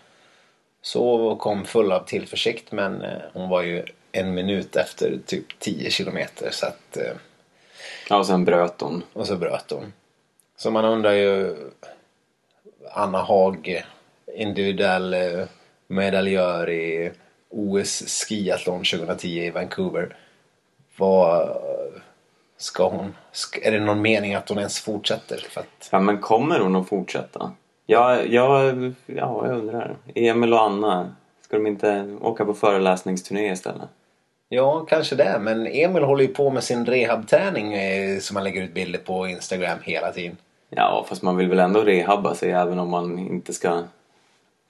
[0.83, 5.91] så kom full av tillförsikt men eh, hon var ju en minut efter typ 10
[5.91, 6.97] kilometer så att...
[6.97, 7.13] Eh,
[8.09, 9.03] ja och sen bröt hon.
[9.13, 9.93] Och så bröt hon.
[10.57, 11.57] Så man undrar ju
[12.93, 13.85] Anna Haag,
[14.35, 15.47] individuell eh,
[15.87, 17.13] medaljör i
[17.49, 20.17] OS skiathlon 2010 i Vancouver.
[20.97, 21.63] Vad
[22.61, 23.15] ska hon?
[23.63, 25.37] Är det någon mening att hon ens fortsätter?
[25.51, 25.89] För att...
[25.93, 27.53] Ja men kommer hon att fortsätta?
[27.87, 28.73] Ja, ja,
[29.07, 29.97] ja, jag undrar.
[30.15, 33.89] Emil och Anna, ska de inte åka på föreläsningsturné istället?
[34.49, 35.39] Ja, kanske det.
[35.41, 39.29] Men Emil håller ju på med sin rehabträning eh, som han lägger ut bilder på
[39.29, 40.37] Instagram hela tiden.
[40.71, 43.83] Ja, fast man vill väl ändå rehabba sig även om man inte ska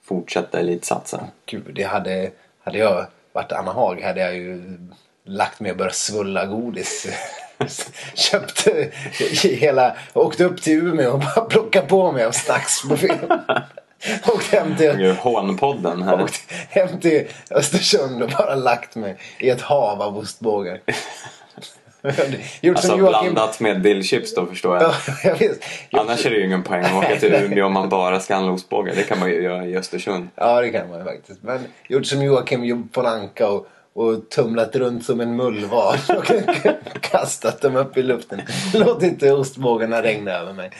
[0.03, 1.23] fortsätta elitsatsa.
[1.45, 2.31] Gud, det hade,
[2.63, 4.77] hade jag varit Anna Haag hade jag ju
[5.23, 7.07] lagt mig och börjat svulla godis.
[8.13, 8.67] Köpt
[9.43, 13.41] hela, åkte upp till Umeå och bara plockade på mig av snacksbuffén.
[14.27, 15.11] Åkte hem till...
[15.11, 16.23] Hånpodden här.
[16.23, 20.79] Åkte hem till Östersund och bara lagt mig i ett hav av ostbågar.
[22.61, 23.33] Gjort alltså Joakim...
[23.33, 24.93] blandat med dillchips då förstår jag.
[25.23, 25.63] ja, visst.
[25.91, 28.51] Annars är det ju ingen poäng att åka till Umeå om man bara ska handla
[28.51, 28.95] ostbågar.
[28.95, 30.29] Det kan man ju göra i Östersund.
[30.35, 31.43] Ja det kan man ju faktiskt.
[31.43, 36.31] Men gjort som Joakim Polanka och och tumlat runt som en mullvad och
[37.01, 38.41] kastat dem upp i luften.
[38.73, 40.71] Låt inte ostbågarna regna över mig.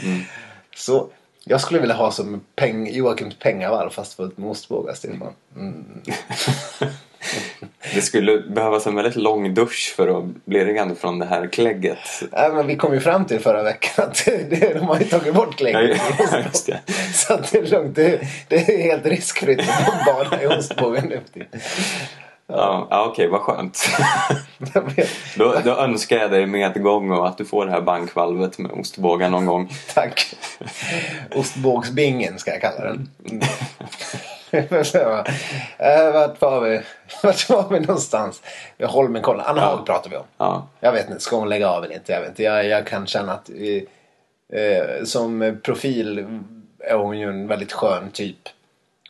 [0.75, 1.07] Så
[1.43, 5.33] jag skulle vilja ha som peng, Joakims pengavalv fast fullt med ostbågar, Stefan.
[5.55, 5.85] Mm.
[7.93, 11.97] Det skulle behövas en väldigt lång dusch för att bli ren från det här klägget.
[12.31, 15.33] Nej, men vi kom ju fram till förra veckan att det, de har ju tagit
[15.33, 16.01] bort Ja, klägget.
[16.65, 16.79] det.
[17.13, 17.95] Så det är lugnt.
[17.95, 21.45] Det, det är helt riskfritt att bada i ostbågen nu.
[22.51, 23.87] Ja, ja okej, vad skönt.
[25.37, 29.29] Då, då önskar jag dig medgång och att du får det här bankvalvet med ostbågar
[29.29, 29.69] någon gång.
[29.93, 30.35] Tack.
[31.35, 33.09] Ostbågsbingen ska jag kalla den.
[33.29, 33.41] Mm.
[34.53, 36.81] Eh, Vart var vi?
[37.23, 38.41] Vart var vi någonstans?
[38.83, 39.45] Holmenkollen.
[39.45, 40.23] Anna Haag pratar vi om.
[40.37, 42.11] Ja, Jag vet inte, ska hon lägga av eller inte?
[42.11, 42.43] Jag vet inte.
[42.43, 43.49] Jag, jag kan känna att
[44.53, 46.25] eh, som profil
[46.79, 48.37] är hon ju en väldigt skön typ.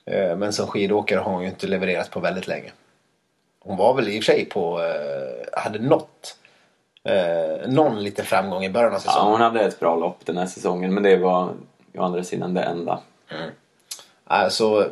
[0.05, 2.71] Eh, men som skidåkare har hon ju inte levererat på väldigt länge.
[3.63, 6.37] Hon var väl i och för sig på, eh, hade nått
[7.03, 9.31] eh, någon liten framgång i början av ja, säsongen.
[9.31, 11.53] hon hade ett bra lopp den här säsongen men det var
[11.97, 12.99] å andra sidan det enda.
[14.23, 14.89] Alltså,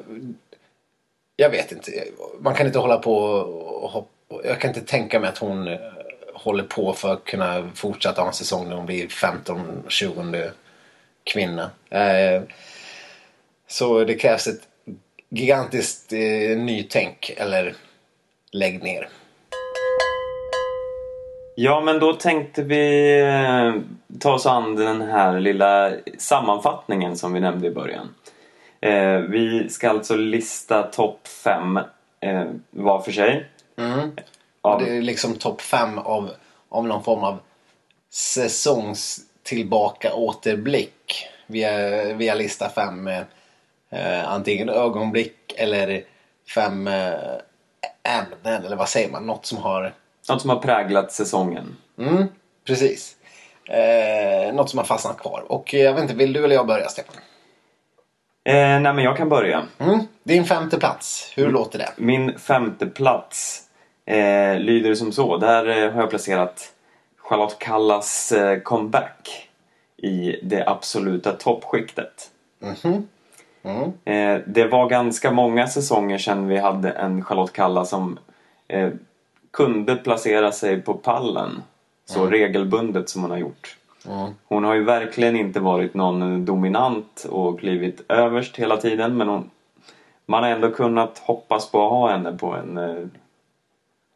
[1.35, 1.91] jag vet inte.
[2.39, 4.09] Man kan inte hålla på och hoppa.
[4.43, 5.79] Jag kan inte tänka mig att hon eh,
[6.33, 10.51] håller på för att kunna fortsätta ha en säsong när hon blir 15-20
[11.23, 11.69] kvinna.
[11.89, 12.41] Eh,
[13.67, 14.61] Så det krävs ett
[15.29, 17.75] gigantiskt eh, nytänk eller
[18.51, 19.09] lägg ner.
[21.55, 23.73] Ja, men då tänkte vi eh,
[24.19, 28.15] ta oss an den här lilla sammanfattningen som vi nämnde i början.
[28.81, 31.77] Eh, vi ska alltså lista topp fem
[32.19, 33.45] eh, var för sig.
[34.61, 36.29] Av, Det är liksom topp fem av,
[36.69, 37.37] av någon form av
[38.09, 41.27] säsongstillbaka återblick.
[41.47, 46.03] Via, via lista fem eh, antingen ögonblick eller
[46.55, 47.13] fem eh,
[48.03, 49.25] ämnen eller vad säger man?
[49.25, 49.93] Något som har
[50.29, 51.75] Något som har präglat säsongen.
[51.97, 52.27] Mm,
[52.65, 53.15] precis.
[53.65, 55.43] Eh, något som har fastnat kvar.
[55.47, 57.15] Och jag vet inte, vill du eller jag börja Stefan?
[58.43, 59.63] Eh, nej, men jag kan börja.
[59.77, 61.89] Mm, din femte plats, hur låter det?
[61.95, 63.61] Min femte plats
[64.05, 65.37] eh, lyder som så.
[65.37, 66.73] Där eh, har jag placerat
[67.17, 69.49] Charlotte Kallas eh, comeback
[69.97, 72.31] i det absoluta toppskiktet.
[72.59, 73.07] Mhm.
[73.63, 73.91] Mm.
[74.05, 78.19] Eh, det var ganska många säsonger sedan vi hade en Charlotte Kalla som
[78.67, 78.89] eh,
[79.51, 81.63] kunde placera sig på pallen
[82.05, 83.77] så regelbundet som hon har gjort.
[84.07, 84.31] Mm.
[84.47, 89.49] Hon har ju verkligen inte varit någon dominant och klivit överst hela tiden men hon,
[90.25, 93.07] man har ändå kunnat hoppas på att ha henne på en, eh,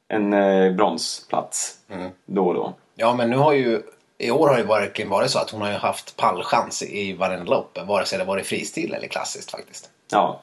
[0.07, 0.31] en
[0.75, 1.77] bronsplats
[2.25, 2.73] då och då.
[2.95, 3.81] Ja, men nu har ju
[4.25, 7.51] i år har det verkligen varit så att hon har ju haft pallchans i varenda
[7.51, 7.77] lopp.
[7.87, 9.89] Vare sig det varit fristil eller klassiskt faktiskt.
[10.11, 10.41] Ja,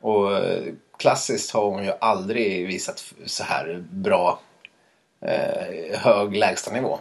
[0.00, 0.62] Och eh,
[0.96, 4.40] klassiskt har hon ju aldrig visat så här bra
[5.20, 6.98] eh, hög lägstanivå.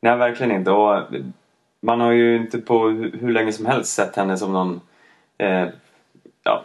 [0.00, 0.70] Nej, verkligen inte.
[0.70, 1.02] Och
[1.80, 4.80] man har ju inte på hu- hur länge som helst sett henne som någon,
[5.38, 5.66] eh,
[6.42, 6.64] ja,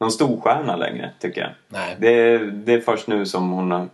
[0.00, 1.50] någon storstjärna längre, tycker jag.
[1.68, 1.96] Nej.
[2.00, 3.88] Det, är- det är först nu som hon har,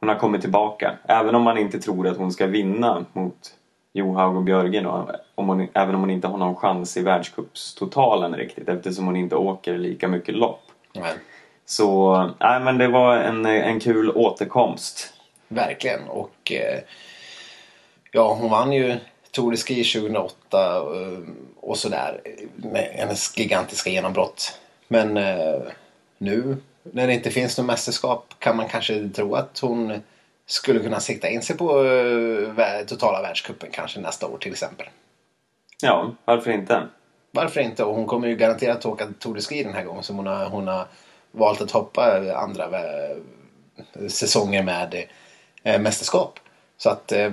[0.00, 0.98] hon har kommit tillbaka.
[1.08, 3.54] Även om man inte tror att hon ska vinna mot
[3.92, 4.86] Johaug och Björgen.
[4.86, 9.16] Och om hon, även om hon inte har någon chans i världscupstotalen riktigt eftersom hon
[9.16, 10.62] inte åker lika mycket lopp.
[10.94, 11.16] Men,
[11.64, 15.12] Så, nej men det var en, en kul återkomst.
[15.48, 16.08] verkligen.
[16.08, 16.80] Och eh,
[18.12, 18.96] ja, hon vann ju
[19.30, 21.18] Tour de Ski 2008 eh,
[21.60, 22.20] och sådär.
[22.56, 24.58] Med hennes gigantiska genombrott.
[24.88, 25.60] Men eh,
[26.18, 30.02] nu när det inte finns något mästerskap kan man kanske tro att hon
[30.46, 34.86] skulle kunna sikta in sig på eh, totala världscupen kanske nästa år till exempel.
[35.82, 36.88] Ja, varför inte?
[37.30, 37.84] Varför inte?
[37.84, 40.02] Och hon kommer ju garanterat åka Tour de Ski den här gången.
[40.02, 40.86] Så hon har, hon har
[41.30, 42.68] valt att hoppa andra
[44.08, 45.04] säsonger med
[45.62, 46.40] eh, mästerskap.
[46.76, 47.32] Så att eh,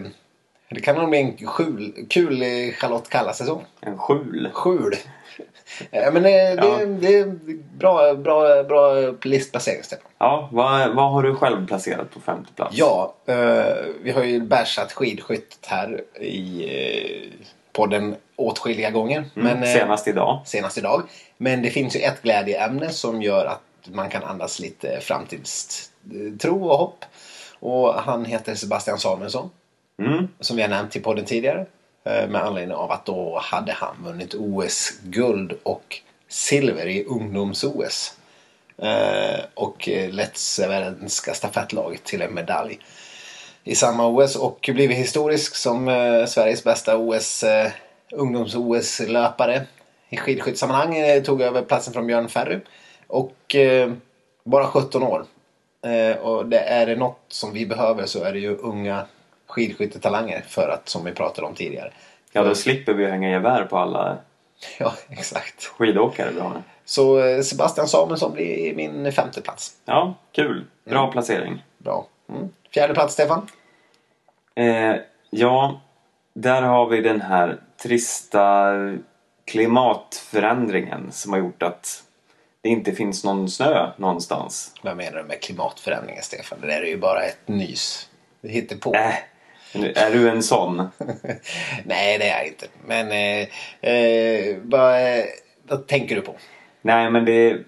[0.69, 3.65] det kan nog bli en skul, kul Charlotte Kalla-säsong.
[3.79, 4.49] En skjul.
[4.53, 4.95] Skjul!
[5.91, 6.85] Eh, Men eh, det, Ja.
[6.85, 7.25] det är
[7.77, 10.11] bra, bra, bra listplacering Stefan.
[10.17, 12.75] Ja, vad, vad har du själv placerat på femte plats?
[12.77, 13.63] Ja, eh,
[14.01, 19.25] vi har ju bärsat skidskyttet här i eh, podden åtskilliga gånger.
[19.33, 20.41] Men, eh, Senast idag.
[20.45, 21.01] senast idag.
[21.37, 23.61] Men det finns ju ett glädjeämne som gör att
[23.93, 27.05] man kan andas lite framtidstro och hopp.
[27.59, 29.49] Och han heter Sebastian Samuelsson.
[30.01, 30.27] Mm.
[30.39, 31.65] Som vi har nämnt i podden tidigare.
[32.07, 38.13] Eh, med anledning av att då hade han vunnit OS-guld och silver i ungdoms-OS.
[38.77, 42.79] Eh, och lett svenska stafettlaget till en medalj
[43.63, 47.43] i samma OS och blivit historisk som eh, Sveriges bästa OS,
[48.11, 49.65] ungdoms-OS-löpare
[50.09, 50.97] i skidskyttesammanhang.
[50.97, 52.59] Eh, tog över platsen från Björn Ferry.
[53.07, 53.55] Och
[54.43, 55.25] Bara 17 år.
[56.21, 59.05] Och det är det något som vi behöver så är det ju unga
[59.47, 61.91] skidskyttetalanger för att, som vi pratade om tidigare.
[62.31, 64.17] Ja, då slipper vi hänga gevär på alla
[64.79, 65.65] Ja, exakt.
[65.65, 66.63] skidåkare vi har.
[66.85, 69.73] Så eh, Sebastian Samuelsson blir min femte plats.
[69.85, 70.65] Ja, kul.
[70.85, 71.63] Bra placering.
[71.77, 72.07] Bra.
[72.29, 72.49] Mm.
[72.73, 73.47] Fjärde plats, Stefan?
[74.55, 74.95] Eh,
[75.29, 75.81] ja,
[76.33, 78.73] där har vi den här trista
[79.45, 82.03] klimatförändringen som har gjort att
[82.61, 84.73] det inte finns någon snö någonstans.
[84.81, 86.61] Vad menar du med klimatförändringen, Stefan?
[86.61, 88.09] Det där är ju bara ett nys.
[88.41, 88.93] Det hittar på.
[88.93, 89.13] Äh,
[89.73, 90.77] är du en sån?
[91.83, 92.67] Nej, det är jag inte.
[92.85, 93.47] Men eh,
[93.91, 95.25] eh, vad, eh,
[95.67, 96.35] vad tänker du på?
[96.81, 97.63] Nej, men det är...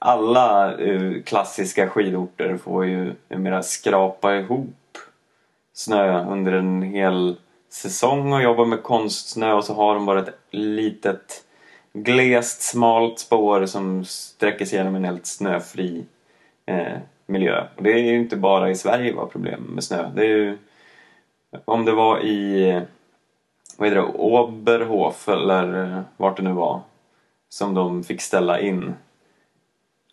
[0.00, 4.98] Alla eh, klassiska skidorter får ju numera skrapa ihop
[5.72, 7.36] snö under en hel
[7.70, 11.44] säsong och jobba med konstsnö och så har de bara ett litet
[11.92, 16.04] glest, smalt spår som sträcker sig genom en helt snöfri
[16.66, 17.64] eh, miljö.
[17.76, 20.10] Och det är ju inte bara i Sverige vi har problem med snö.
[20.14, 20.58] Det är ju...
[21.64, 22.72] Om det var i...
[23.76, 24.08] Vad heter det?
[24.08, 26.80] Oberhof eller eh, vart det nu var.
[27.48, 28.94] Som de fick ställa in.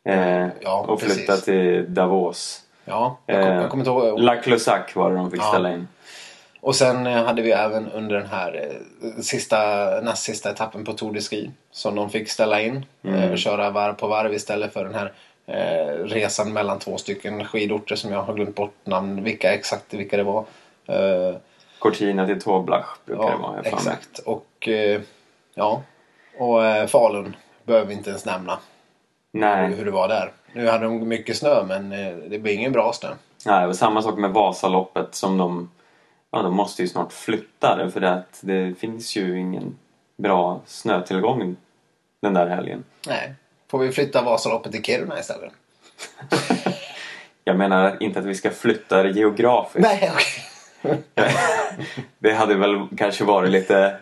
[0.05, 1.45] Eh, Ja, och flytta precis.
[1.45, 2.61] till Davos.
[2.85, 4.19] Ja, jag, kom, Eh, jag kommer inte ihåg.
[4.19, 5.45] La Closac var det de fick Ja.
[5.49, 5.87] ställa in.
[6.61, 8.67] Och sen eh, hade vi även under den här
[9.01, 9.57] eh, sista,
[10.03, 12.85] näst sista etappen på Tour de Ski som de fick ställa in.
[13.03, 13.15] Mm.
[13.19, 15.13] Eh, köra varv på varv istället för den här
[15.47, 20.17] eh, resan mellan två stycken skidorter som jag har glömt bort namn, vilka exakt vilka
[20.17, 20.45] det var.
[20.87, 21.35] Eh,
[21.79, 23.61] Cortina till Toblach brukar det vara.
[23.63, 24.19] ja, exakt.
[24.19, 25.01] Och eh,
[25.53, 25.81] ja,
[26.37, 28.59] och eh, Falun behöver vi inte ens nämna
[29.31, 29.73] Nej.
[29.73, 30.31] hur det var där.
[30.53, 33.09] Nu hade de mycket snö men eh, det blir ingen bra snö.
[33.45, 35.69] Nej, det var samma sak med Vasaloppet som de...
[36.31, 39.77] Ja, de måste ju snart flytta det för att det finns ju ingen
[40.17, 41.55] bra snötillgång
[42.21, 42.83] den där helgen.
[43.07, 43.33] Nej,
[43.67, 45.51] får vi flytta Vasaloppet till Kiruna istället?
[47.43, 49.79] Jag menar inte att vi ska flytta det geografiskt.
[49.87, 50.43] Nej, okej.
[52.19, 53.97] Det hade väl kanske varit lite,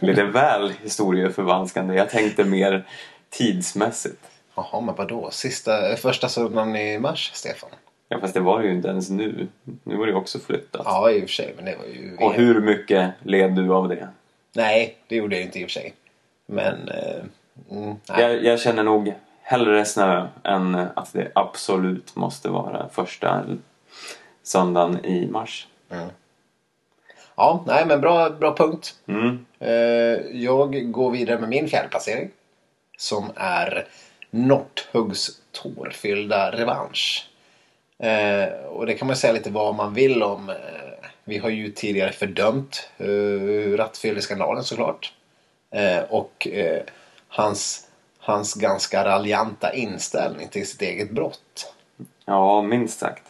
[0.00, 1.94] lite väl historieförvanskande.
[1.94, 2.86] Jag tänkte mer
[3.30, 4.20] tidsmässigt.
[4.54, 5.30] Jaha, men vadå?
[5.30, 7.70] Sista, första söndagen i mars, Stefan?
[8.08, 9.48] Ja, fast det var ju inte ens nu.
[9.84, 10.82] Nu var det ju också flyttat.
[10.84, 12.16] Ja, i och för sig, men det var ju...
[12.20, 14.08] Och hur mycket led du av det?
[14.54, 15.94] Nej, det gjorde jag inte i och för sig.
[16.46, 16.88] Men...
[16.88, 17.24] Eh,
[17.70, 17.96] mm.
[18.06, 23.44] Jag, jag känner nog hellre snö än att det absolut måste vara första
[24.46, 25.68] söndagen i mars.
[27.36, 28.94] Ja, nej, men bra, bra punkt.
[29.06, 29.46] Mm.
[29.58, 32.30] Eh, jag går vidare med min fjärde placering
[32.98, 33.86] Som är
[34.30, 37.28] Northuggs tårfyllda revansch.
[37.98, 40.50] Eh, och det kan man säga lite vad man vill om.
[40.50, 40.56] Eh,
[41.24, 42.90] vi har ju tidigare fördömt
[43.76, 45.12] rattfylleskandalen såklart.
[46.08, 46.48] Och
[47.28, 51.74] hans, hans ganska raljanta inställning till sitt eget brott.
[52.24, 53.22] Ja, minst sagt.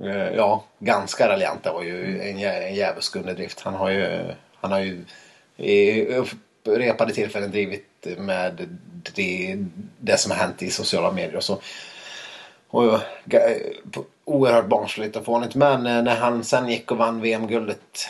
[0.00, 3.60] Eh, ja, ganska raljant det var ju en, en djävulsk underdrift.
[3.60, 4.22] Han har ju,
[4.60, 5.04] han har ju
[5.56, 8.68] i upprepade tillfällen drivit med
[9.14, 9.58] det,
[9.98, 11.58] det som har hänt i sociala medier och så.
[12.68, 12.98] Och,
[14.24, 15.54] oerhört barnsligt och fånigt.
[15.54, 18.08] Men eh, när han sen gick och vann VM-guldet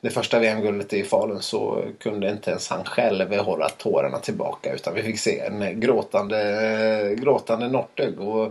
[0.00, 4.94] det första VM-guldet i Falun så kunde inte ens han själv hålla tårarna tillbaka utan
[4.94, 8.44] vi fick se en gråtande, gråtande Northug och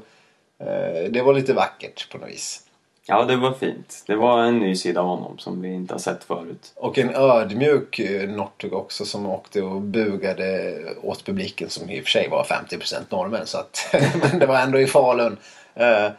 [0.60, 2.69] eh, det var lite vackert på något vis.
[3.12, 4.04] Ja, det var fint.
[4.08, 6.72] Det var en ny sida av honom som vi inte har sett förut.
[6.76, 12.04] Och en ödmjuk eh, Northug också som åkte och bugade åt publiken som i och
[12.04, 13.48] för sig var 50% norrmän.
[13.48, 15.38] Så att, men det var ändå i Falun.
[15.80, 16.12] Uh,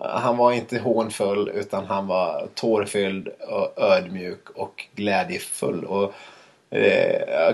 [0.00, 5.84] han var inte hånfull utan han var tårfylld, och ödmjuk och glädjefull.
[5.84, 6.14] Och,
[6.74, 7.52] uh,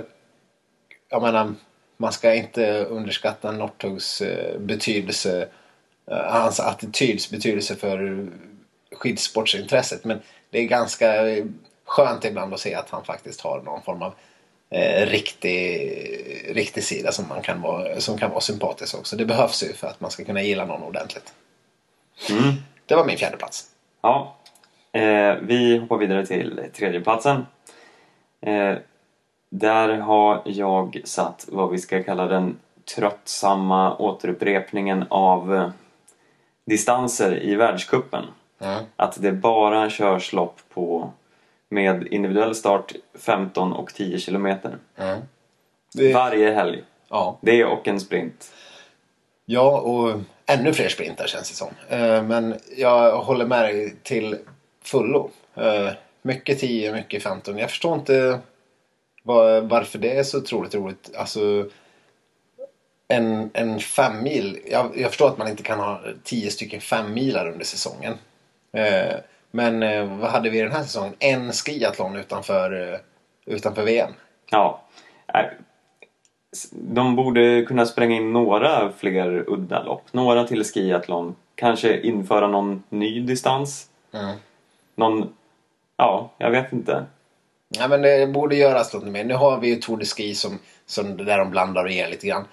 [1.08, 1.54] jag- menar,
[1.96, 4.22] man ska inte underskatta Northugs
[4.58, 5.48] betydelse,
[6.10, 8.28] uh, hans attityds betydelse för
[8.94, 10.04] skidsportsintresset.
[10.04, 10.20] Men
[10.50, 11.44] det är ganska eh,
[11.84, 14.14] skönt ibland att se att han faktiskt har någon form av
[14.70, 15.80] eh, riktig,
[16.48, 19.16] riktig sida som, man kan vara, som kan vara sympatisk också.
[19.16, 21.34] Det behövs ju för att man ska kunna gilla någon ordentligt.
[22.30, 22.52] Mm.
[22.86, 23.64] Det var min fjärde plats.
[24.02, 24.36] Ja,
[24.92, 27.46] eh, vi hoppar vidare till tredjeplatsen.
[28.40, 28.74] Eh,
[29.50, 32.56] där har jag satt vad vi ska kalla den
[32.96, 35.70] tröttsamma återupprepningen av eh,
[36.66, 38.24] distanser i världskuppen.
[38.60, 38.84] Mm.
[38.96, 41.12] Att det bara körs lopp på
[41.68, 44.78] med individuell start 15 och 10 kilometer.
[44.96, 45.20] Mm.
[45.94, 46.82] Det, Varje helg.
[47.08, 47.38] ja.
[47.40, 48.52] Det och en sprint.
[49.44, 51.68] Ja, och ännu fler sprintar känns det som.
[51.88, 54.36] Eh, Men jag håller med dig till
[54.82, 55.30] fullo.
[55.54, 55.90] Eh,
[56.22, 57.58] Mycket 10, mycket 15.
[57.58, 58.38] Jag förstår inte
[59.22, 61.10] var, varför det är så otroligt roligt.
[61.16, 61.68] Alltså,
[63.08, 64.58] en, en femmil.
[64.70, 68.14] Jag, jag förstår att man inte kan ha tio stycken femmilar under säsongen.
[68.74, 69.16] Eh,
[69.50, 71.14] men eh, vad hade vi den här säsongen?
[71.18, 72.98] En skiathlon utanför, eh,
[73.46, 74.12] utanför VM.
[74.50, 74.80] Ja.
[76.70, 80.02] De borde kunna spränga in några fler udda lopp.
[80.12, 81.34] Några till skiathlon.
[81.54, 83.88] Kanske införa någon ny distans.
[84.12, 84.36] Mm.
[84.94, 85.32] Någon...
[85.96, 87.04] Ja, jag vet inte.
[87.68, 89.24] Ja, men det borde göras något mer.
[89.24, 92.26] Nu har vi ju Tour de Ski som, som där de blandar och ger lite
[92.26, 92.44] grann.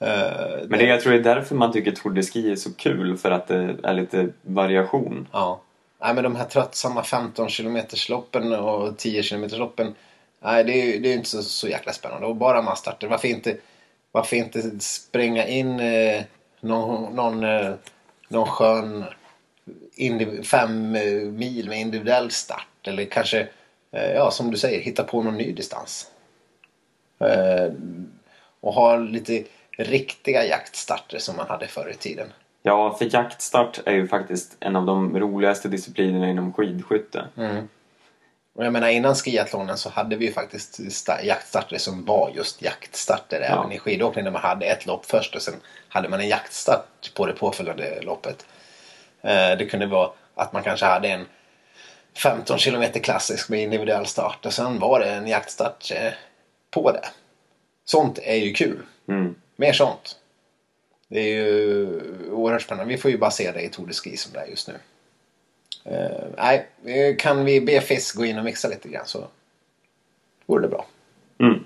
[0.00, 2.74] Eh, Men det, jag tror det är därför man tycker Tour de Ski är så
[2.74, 3.16] kul.
[3.16, 5.28] För att det är lite variation.
[5.32, 5.60] Ja.
[6.00, 7.48] Nej, men de här tröttsamma 15
[8.08, 9.94] loppen och 10 loppen
[10.42, 12.26] Nej, det är ju det är inte så, så jäkla spännande.
[12.26, 13.06] Och bara massstarter.
[13.06, 13.56] Varför inte,
[14.12, 16.22] varför inte spränga in eh,
[16.60, 17.72] någon, någon, eh,
[18.28, 19.04] någon skön
[19.96, 22.66] indiv- fem eh, mil med individuell start.
[22.86, 23.48] Eller kanske,
[23.92, 26.06] eh, ja som du säger, hitta på någon ny distans.
[27.18, 27.72] Eh,
[28.60, 29.44] och ha lite
[29.84, 32.32] riktiga jaktstarter som man hade förr i tiden.
[32.62, 37.24] Ja, för jaktstart är ju faktiskt en av de roligaste disciplinerna inom skidskytte.
[38.54, 42.62] Och jag menar innan skiathlonen så hade vi ju faktiskt sta- jaktstarter som var just
[42.62, 43.46] jaktstarter Ja.
[43.58, 45.54] även i skidåkning där man hade ett lopp först och sen
[45.88, 48.46] hade man en jaktstart på det påföljande loppet.
[49.22, 51.26] Eh, det kunde vara att man kanske hade en
[52.16, 56.12] 15 kilometer klassisk med individuell start och sen var det en jaktstart eh,
[56.70, 57.08] på det.
[57.84, 58.78] Sånt är ju kul.
[59.08, 59.34] Mm.
[59.60, 60.16] Mer sånt.
[61.08, 62.00] Det är ju
[62.30, 62.94] oerhört spännande.
[62.94, 64.74] Vi får ju bara se det i Tour de Ski som det är just nu.
[65.84, 69.28] Eh, nej, kan vi be FIS gå in och mixa lite grann så
[70.46, 70.86] vore det bra.
[71.40, 71.64] Mm.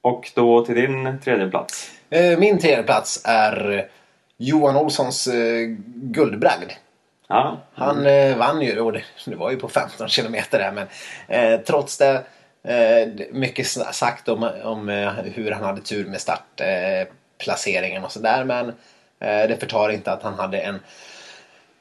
[0.00, 1.90] Och då till din tredje plats.
[2.10, 3.88] Eh, min tredje plats är
[4.36, 6.72] Johan Olssons eh, guldbragd.
[7.28, 10.86] Ja, Han eh, vann ju, och det, det var ju på 15 kilometer där men
[11.64, 12.24] trots det
[12.68, 18.44] Eh, mycket sagt om, om eh, hur han hade tur med startplaceringen eh, och sådär
[18.44, 18.72] men
[19.18, 20.78] det förtar inte att han hade en,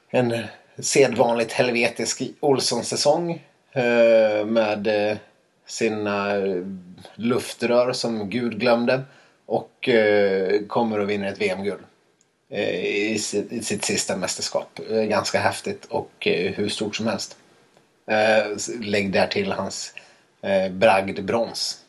[0.10, 0.44] en
[0.78, 3.46] sedvanligt helvetisk Olsson-säsong
[4.46, 4.88] med
[5.66, 6.34] sina
[7.16, 9.02] luftrör som Gud glömde
[9.46, 9.90] och
[10.68, 11.82] kommer och vinner ett VM-guld
[12.50, 14.80] i sitt, i sitt sista mästerskap.
[14.90, 17.38] Ganska häftigt och hur stort som helst.
[18.82, 19.94] Lägg där till hans
[20.44, 21.80] eh, bragdbrons.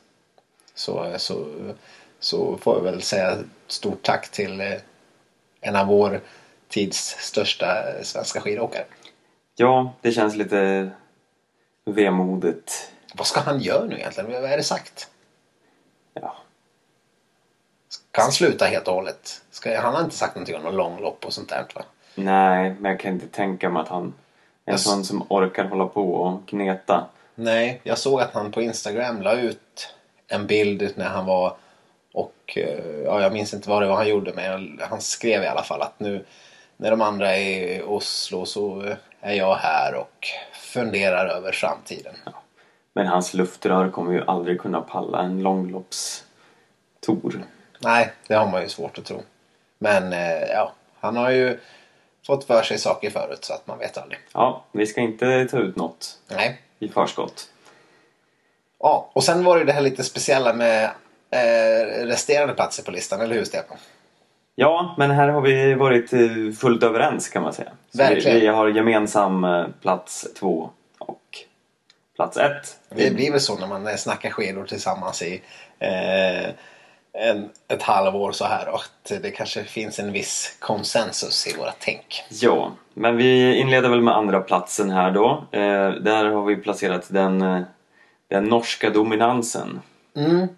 [0.74, 1.46] Så, så,
[2.20, 4.72] så får jag väl säga stort tack till eh,
[5.60, 6.20] en av vår
[6.68, 8.84] tids största svenska skidåkare.
[9.56, 10.90] ja, det känns lite
[11.84, 12.92] vemodigt.
[13.14, 14.32] Vad ska han göra nu egentligen?
[14.32, 15.10] Vad är det sagt?
[16.14, 16.36] Ja.
[17.88, 19.42] Ska han sluta helt och hållet?
[19.50, 21.82] Ska, han har inte sagt någonting om någon långlopp och sånt där va?
[22.14, 24.14] Nej, men jag kan inte tänka mig att han
[24.64, 27.06] är en sån som orkar hålla på och gneta.
[27.34, 29.94] Nej, jag såg att han på Instagram la ut
[30.28, 31.56] en bild när han var
[32.12, 35.46] och eh, ja, jag minns inte vad det var han gjorde men han skrev i
[35.46, 36.24] alla fall att nu
[36.76, 42.14] när de andra är i Oslo så är jag här och funderar över framtiden.
[42.92, 47.44] Men hans luftrör kommer ju aldrig kunna palla en långloppstour.
[47.78, 49.22] Nej, det har man ju svårt att tro.
[49.78, 51.58] Men eh, ja, han har ju
[52.26, 54.20] fått för sig saker förut så att man vet aldrig.
[54.32, 56.60] Ja, vi ska inte ta ut något Nej.
[56.84, 57.48] I förskott.
[58.80, 60.84] Ja, och sen var det det här lite speciella med
[61.30, 63.76] eh, resterande platser på listan, eller hur Stefan?
[64.54, 66.20] Ja, men här har vi varit eh,
[66.60, 67.70] fullt överens kan man säga.
[67.92, 68.34] Så Verkligen.
[68.34, 71.20] Vi, vi har gemensam eh, plats två och
[72.16, 72.78] plats ett.
[72.88, 75.42] Det blir väl så när man eh, snackar skidor tillsammans i
[75.78, 76.50] eh,
[77.14, 81.72] en, ett halvår så här och att det kanske finns en viss konsensus i våra
[81.78, 82.22] tänk.
[82.28, 85.46] Ja, men vi inleder väl med andra platsen här då.
[85.52, 87.62] Eh, där har vi placerat den, eh,
[88.28, 89.80] den norska dominansen.
[90.16, 90.48] Mm,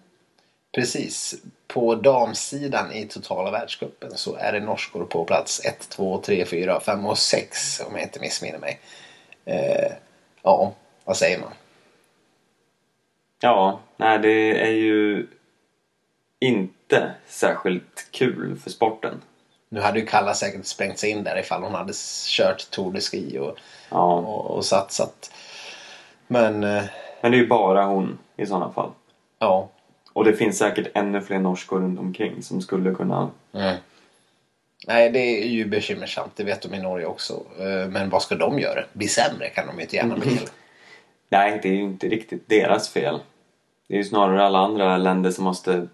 [0.75, 1.35] precis.
[1.67, 6.79] På damsidan i totala världscupen så är det norskor på plats 1, 2, 3, 4,
[6.79, 8.79] 5 och 6 om jag inte missminner mig.
[9.45, 9.91] Eh,
[10.41, 10.73] ja,
[11.05, 11.51] vad säger man?
[13.39, 15.27] Ja, nej det är ju
[16.39, 19.21] inte särskilt kul för sporten.
[19.69, 21.93] Nu hade ju Kalla säkert sprängt sig in där ifall hon hade
[22.27, 23.57] kört Tour de Ski och,
[23.89, 25.31] Ja, och, och satsat.
[26.27, 26.83] Men eh,
[27.21, 28.91] men det är ju bara hon i sådana fall.
[29.39, 29.69] ja,
[30.13, 33.29] Och det finns säkert ännu fler norskor runt omkring som skulle kunna...
[34.87, 36.31] Nej, det är ju bekymmersamt.
[36.35, 37.33] Det vet de i Norge också.
[37.59, 38.83] Eh, Men vad ska de göra?
[38.93, 40.39] Bli sämre kan de ju inte gärna bli.
[41.29, 43.19] Nej, det är ju inte riktigt deras fel.
[43.87, 45.87] Det är ju snarare alla andra länder som måste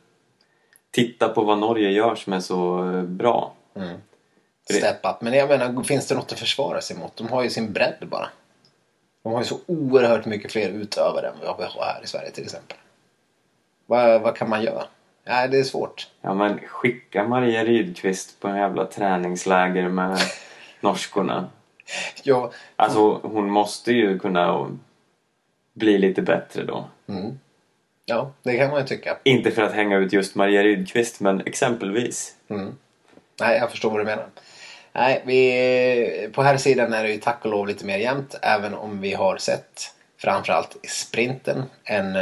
[0.94, 3.54] titta på vad Norge gör som är så eh, bra.
[3.74, 5.22] det- Step up.
[5.22, 7.16] Men jag menar, finns det något att försvara sig mot?
[7.16, 8.30] De har ju sin bredd bara.
[9.24, 12.32] De har ju så oerhört mycket fler utövare än vad vi har här i Sverige
[12.32, 12.78] till exempel.
[13.86, 14.84] Vad, vad kan man göra?
[15.24, 16.08] Ja, det är svårt.
[16.22, 20.18] Ja men skicka Maria Rydqvist på en jävla träningsläger med
[20.82, 21.50] norskorna.
[22.24, 24.70] Ja, Alltså hon måste ju kunna
[25.74, 26.86] bli lite bättre då.
[28.06, 29.18] Ja, det kan man ju tycka.
[29.24, 32.36] Inte för att hänga ut just Maria Rydqvist men exempelvis.
[33.40, 34.26] Nej, jag förstår vad du menar.
[34.94, 38.40] Nej, vi, på här sidan är det ju tack och lov lite mer jämnt.
[38.42, 42.16] Även om vi har sett framförallt i sprinten en,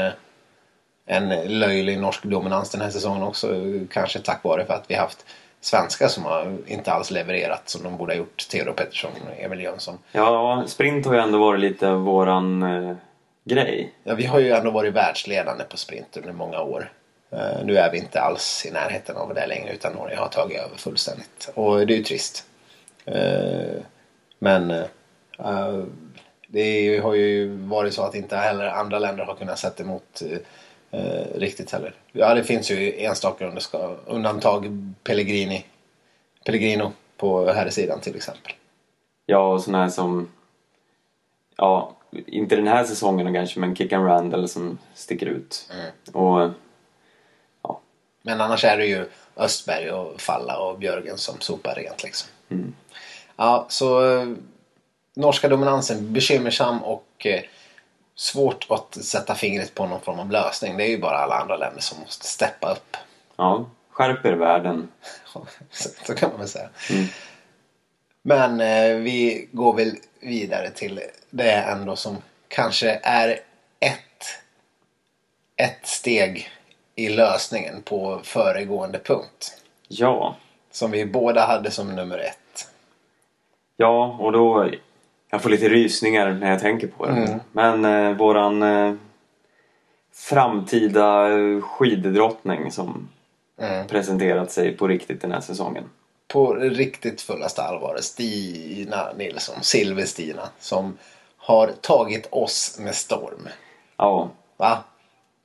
[1.05, 3.55] en löjlig norsk dominans den här säsongen också.
[3.91, 5.25] Kanske tack vare för att vi haft
[5.61, 8.47] svenskar som har inte alls levererat som de borde ha gjort.
[8.51, 9.97] Theodor Pettersson och Emil Jönsson.
[10.11, 12.95] Ja, sprint har ju ändå varit lite våran eh,
[13.44, 13.94] grej.
[14.04, 16.92] Ja, vi har ju ändå varit världsledande på sprint under många år.
[17.32, 20.58] Eh, nu är vi inte alls i närheten av det längre utan Norge har tagit
[20.58, 21.52] över fullständigt.
[21.54, 22.46] Och det är ju trist.
[23.06, 23.82] Eh,
[24.39, 25.84] men eh,
[26.48, 30.22] det har ju varit så att inte heller andra länder har kunnat sätta emot
[31.36, 31.94] riktigt heller.
[32.12, 33.52] Ja, det finns ju enstaka
[34.06, 34.94] undantag.
[35.04, 35.66] Pellegrini,
[36.46, 38.52] Pellegrino på här sidan till exempel.
[39.26, 40.32] Ja, och sådana här som...
[41.58, 45.72] Ja, inte den här säsongen kanske, men Kickan Randall som sticker ut.
[46.14, 46.49] Och
[47.62, 47.80] ja,
[48.22, 49.05] Men annars är det ju
[49.36, 52.30] Östberg och Falla och Björgen som sopar rent liksom.
[53.36, 54.28] Ja, så eh,
[55.14, 57.41] norska dominansen bekymmersam och eh,
[58.16, 60.78] svårt att sätta fingret på någon form av lösning.
[60.78, 62.97] Det är ju bara alla andra länder som måste steppa upp.
[63.36, 63.66] ja
[64.01, 64.88] skärp er världen.
[65.26, 65.45] så,
[66.05, 66.70] så kan man väl säga.
[68.22, 72.17] Men eh, vi går väl vidare till det ändå som
[72.47, 73.30] kanske är
[73.80, 74.26] ett,
[75.55, 76.49] ett steg
[76.95, 79.61] i lösningen på föregående punkt.
[79.88, 80.36] Ja,
[80.72, 82.67] Som vi båda hade som nummer ett.
[83.78, 84.69] ja och då...
[85.34, 87.39] Jag får lite rysningar när jag tänker på det.
[87.51, 88.93] Men eh, våran eh,
[90.13, 93.09] framtida eh, skiddrottning som
[93.88, 95.84] presenterat sig på riktigt den här säsongen.
[96.32, 97.97] På riktigt fullaste allvar.
[98.01, 100.47] Stina Nilsson, Silver-Stina.
[100.59, 100.97] Som
[101.38, 103.49] har tagit oss med storm.
[103.97, 104.29] Ja,
[104.61, 104.84] Va?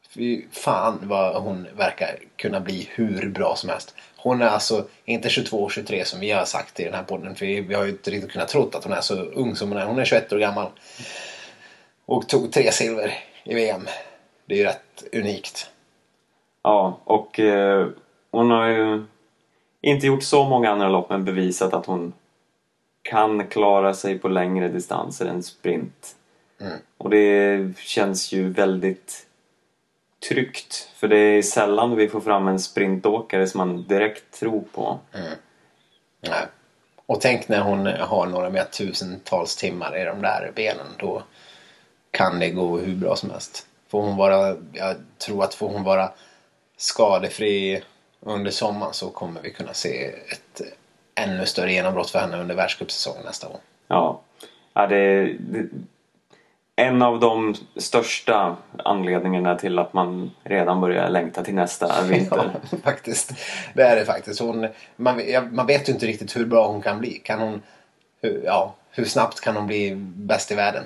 [0.09, 3.95] Fy fan vad hon verkar kunna bli hur bra som helst.
[4.17, 7.35] Hon är alltså inte 22-23 som vi har sagt i den här podden.
[7.35, 9.79] För vi har ju inte riktigt kunnat tro att hon är så ung som hon
[9.79, 9.87] är.
[9.87, 10.71] Hon är 21 år gammal.
[12.07, 13.15] Och tog tre silver
[13.45, 13.87] i VM.
[14.47, 15.71] Det är ju rätt unikt.
[16.63, 17.89] Ja, och eh,
[18.31, 19.05] hon har ju
[19.91, 22.13] inte gjort så många andra lopp men bevisat att hon
[23.03, 26.17] kan klara sig på längre distanser än sprint.
[26.99, 29.27] Och det känns ju väldigt
[30.29, 30.91] tryggt.
[30.95, 34.99] För det är sällan vi får fram en sprintåkare som man direkt tror på.
[36.21, 36.47] Nej.
[37.07, 40.87] Och tänk när hon har några mer tusentals timmar i de där benen.
[40.99, 41.23] Då
[42.11, 43.67] kan det gå hur bra som helst.
[43.89, 46.11] Får hon vara, jag tror att får hon vara
[46.77, 47.83] skadefri
[48.21, 50.63] under sommaren så kommer vi kunna se ett
[51.15, 53.57] ännu större genombrott för henne under världscupsäsongen nästa år.
[53.89, 54.21] Ja,
[54.75, 55.69] ja det, det,
[56.77, 62.51] en av de största anledningarna till att man redan börjar längta till nästa vinter.
[62.71, 63.33] Ja, faktiskt.
[63.75, 64.41] Det är det faktiskt.
[64.41, 67.11] Hon, man, man vet ju inte riktigt hur bra hon kan bli.
[67.11, 67.63] Kan hon,
[68.23, 70.85] hur, ja, hur snabbt kan hon bli bäst i världen?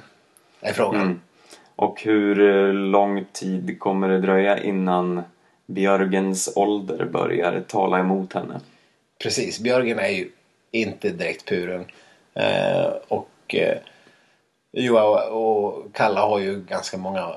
[0.60, 1.02] Är frågan.
[1.02, 1.20] Mm.
[1.76, 5.22] Och hur eh, lång tid kommer det dröja innan
[5.70, 8.60] Björgens ålder börjar tala emot henne?
[9.22, 10.30] Precis, Björgen är ju
[10.70, 11.84] inte direkt puren.
[12.34, 13.78] Eh, och eh,
[14.72, 17.36] Joa och Kalla har ju ganska många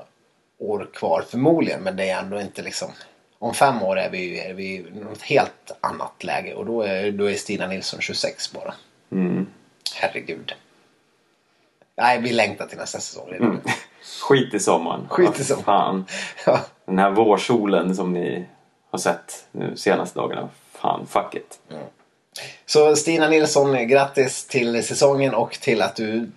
[0.58, 1.82] år kvar förmodligen.
[1.82, 2.88] Men det är ändå inte liksom...
[3.38, 6.54] Om fem år är vi ju är vi i något helt annat läge.
[6.54, 8.74] Och då är, då är Stina Nilsson 26 bara.
[9.12, 9.46] Mm.
[9.94, 10.54] Herregud.
[11.96, 13.58] Nej, vi längtar till nästa säsong nu.
[14.28, 15.06] Skit i sommaren.
[15.08, 16.04] Skit i sommaren.
[16.46, 16.60] Ja.
[16.86, 18.46] Den här vårsolen som ni
[18.90, 20.48] har sett nu senaste dagarna.
[20.72, 21.60] Fan, fuck it.
[22.66, 26.30] Så Stina Nilsson, grattis till säsongen och till att du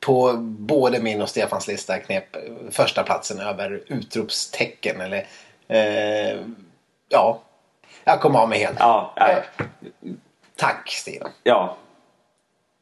[0.00, 2.24] på både min och Stefans lista knep
[2.70, 5.00] första platsen över utropstecken.
[5.00, 5.26] Eller,
[5.68, 6.40] eh,
[7.08, 7.40] ja,
[8.04, 8.76] jag kom av mig helt.
[8.78, 9.42] Ja, nej.
[10.56, 11.28] Tack Stina.
[11.42, 11.76] ja.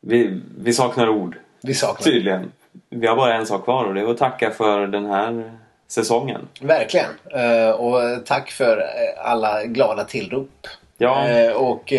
[0.01, 1.39] Vi, vi saknar ord.
[1.63, 2.53] Vi saknar Tydligen.
[2.91, 6.49] Vi har bara en sak kvar och det är att tacka för den här säsongen.
[6.61, 7.11] Verkligen.
[7.35, 10.67] Eh, och tack för eh, alla glada tillrop.
[10.99, 11.29] Ja.
[11.29, 11.93] Eh, och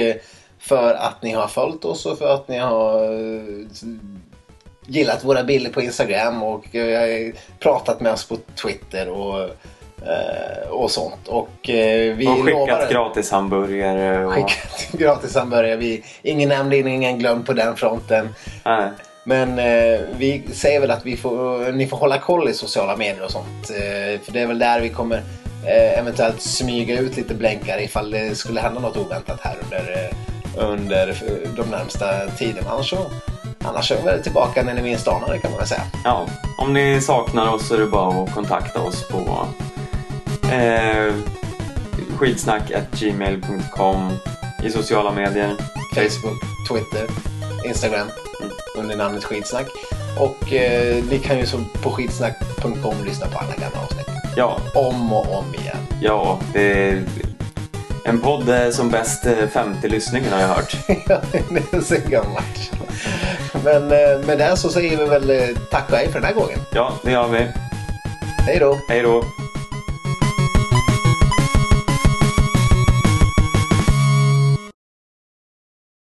[0.60, 3.10] för att ni har följt oss och för att ni har
[4.88, 6.66] gillat våra bilder på Instagram och
[7.60, 9.50] pratat med oss på Twitter och,
[10.70, 11.28] och sånt.
[11.28, 12.66] Och vi Och lovar...
[12.66, 14.34] skickat gratis hamburgare och...
[14.34, 15.76] Skickat gratis hamburgare.
[15.76, 18.36] Vi, ingen nämnd, ingen glömd på den fronten.
[18.66, 18.90] Nej.
[19.28, 23.24] Men eh, vi säger väl att vi får, ni får hålla koll i sociala medier
[23.24, 23.70] och sånt.
[23.70, 25.18] Eh, för det är väl där vi kommer
[25.66, 30.10] eh, eventuellt smyga ut lite blänkare ifall det skulle hända något oväntat här under,
[30.58, 31.16] eh, under eh,
[31.56, 32.70] de närmsta tiderna.
[32.70, 32.98] Annars så,
[33.64, 35.84] annars är vi väl tillbaka när ni minst anar det kan man väl säga.
[36.04, 39.48] Ja, om ni saknar oss så är det bara att kontakta oss på
[40.52, 41.14] eh,
[42.18, 44.12] skitsnack.gmail.com
[44.64, 45.56] i sociala medier.
[45.96, 47.08] Facebook, Twitter,
[47.66, 48.08] Instagram
[48.80, 49.68] under namnet Skitsnack.
[50.20, 54.08] Och eh, ni kan ju så på skitsnack.com lyssna på alla gamla avsnitt.
[54.36, 55.78] Ja, Om och om igen.
[56.02, 57.04] ja är
[58.06, 60.76] en podd är som bäst eh, 50 lyssningar har jag hört.
[61.08, 62.72] Ja, det är så gammalt.
[63.64, 66.34] Men eh, med det så säger vi väl eh, tack och hej för den här
[66.34, 66.60] gången.
[66.72, 67.48] Ja, det gör vi.
[68.46, 68.78] Hej då!
[68.90, 69.24] Hej då!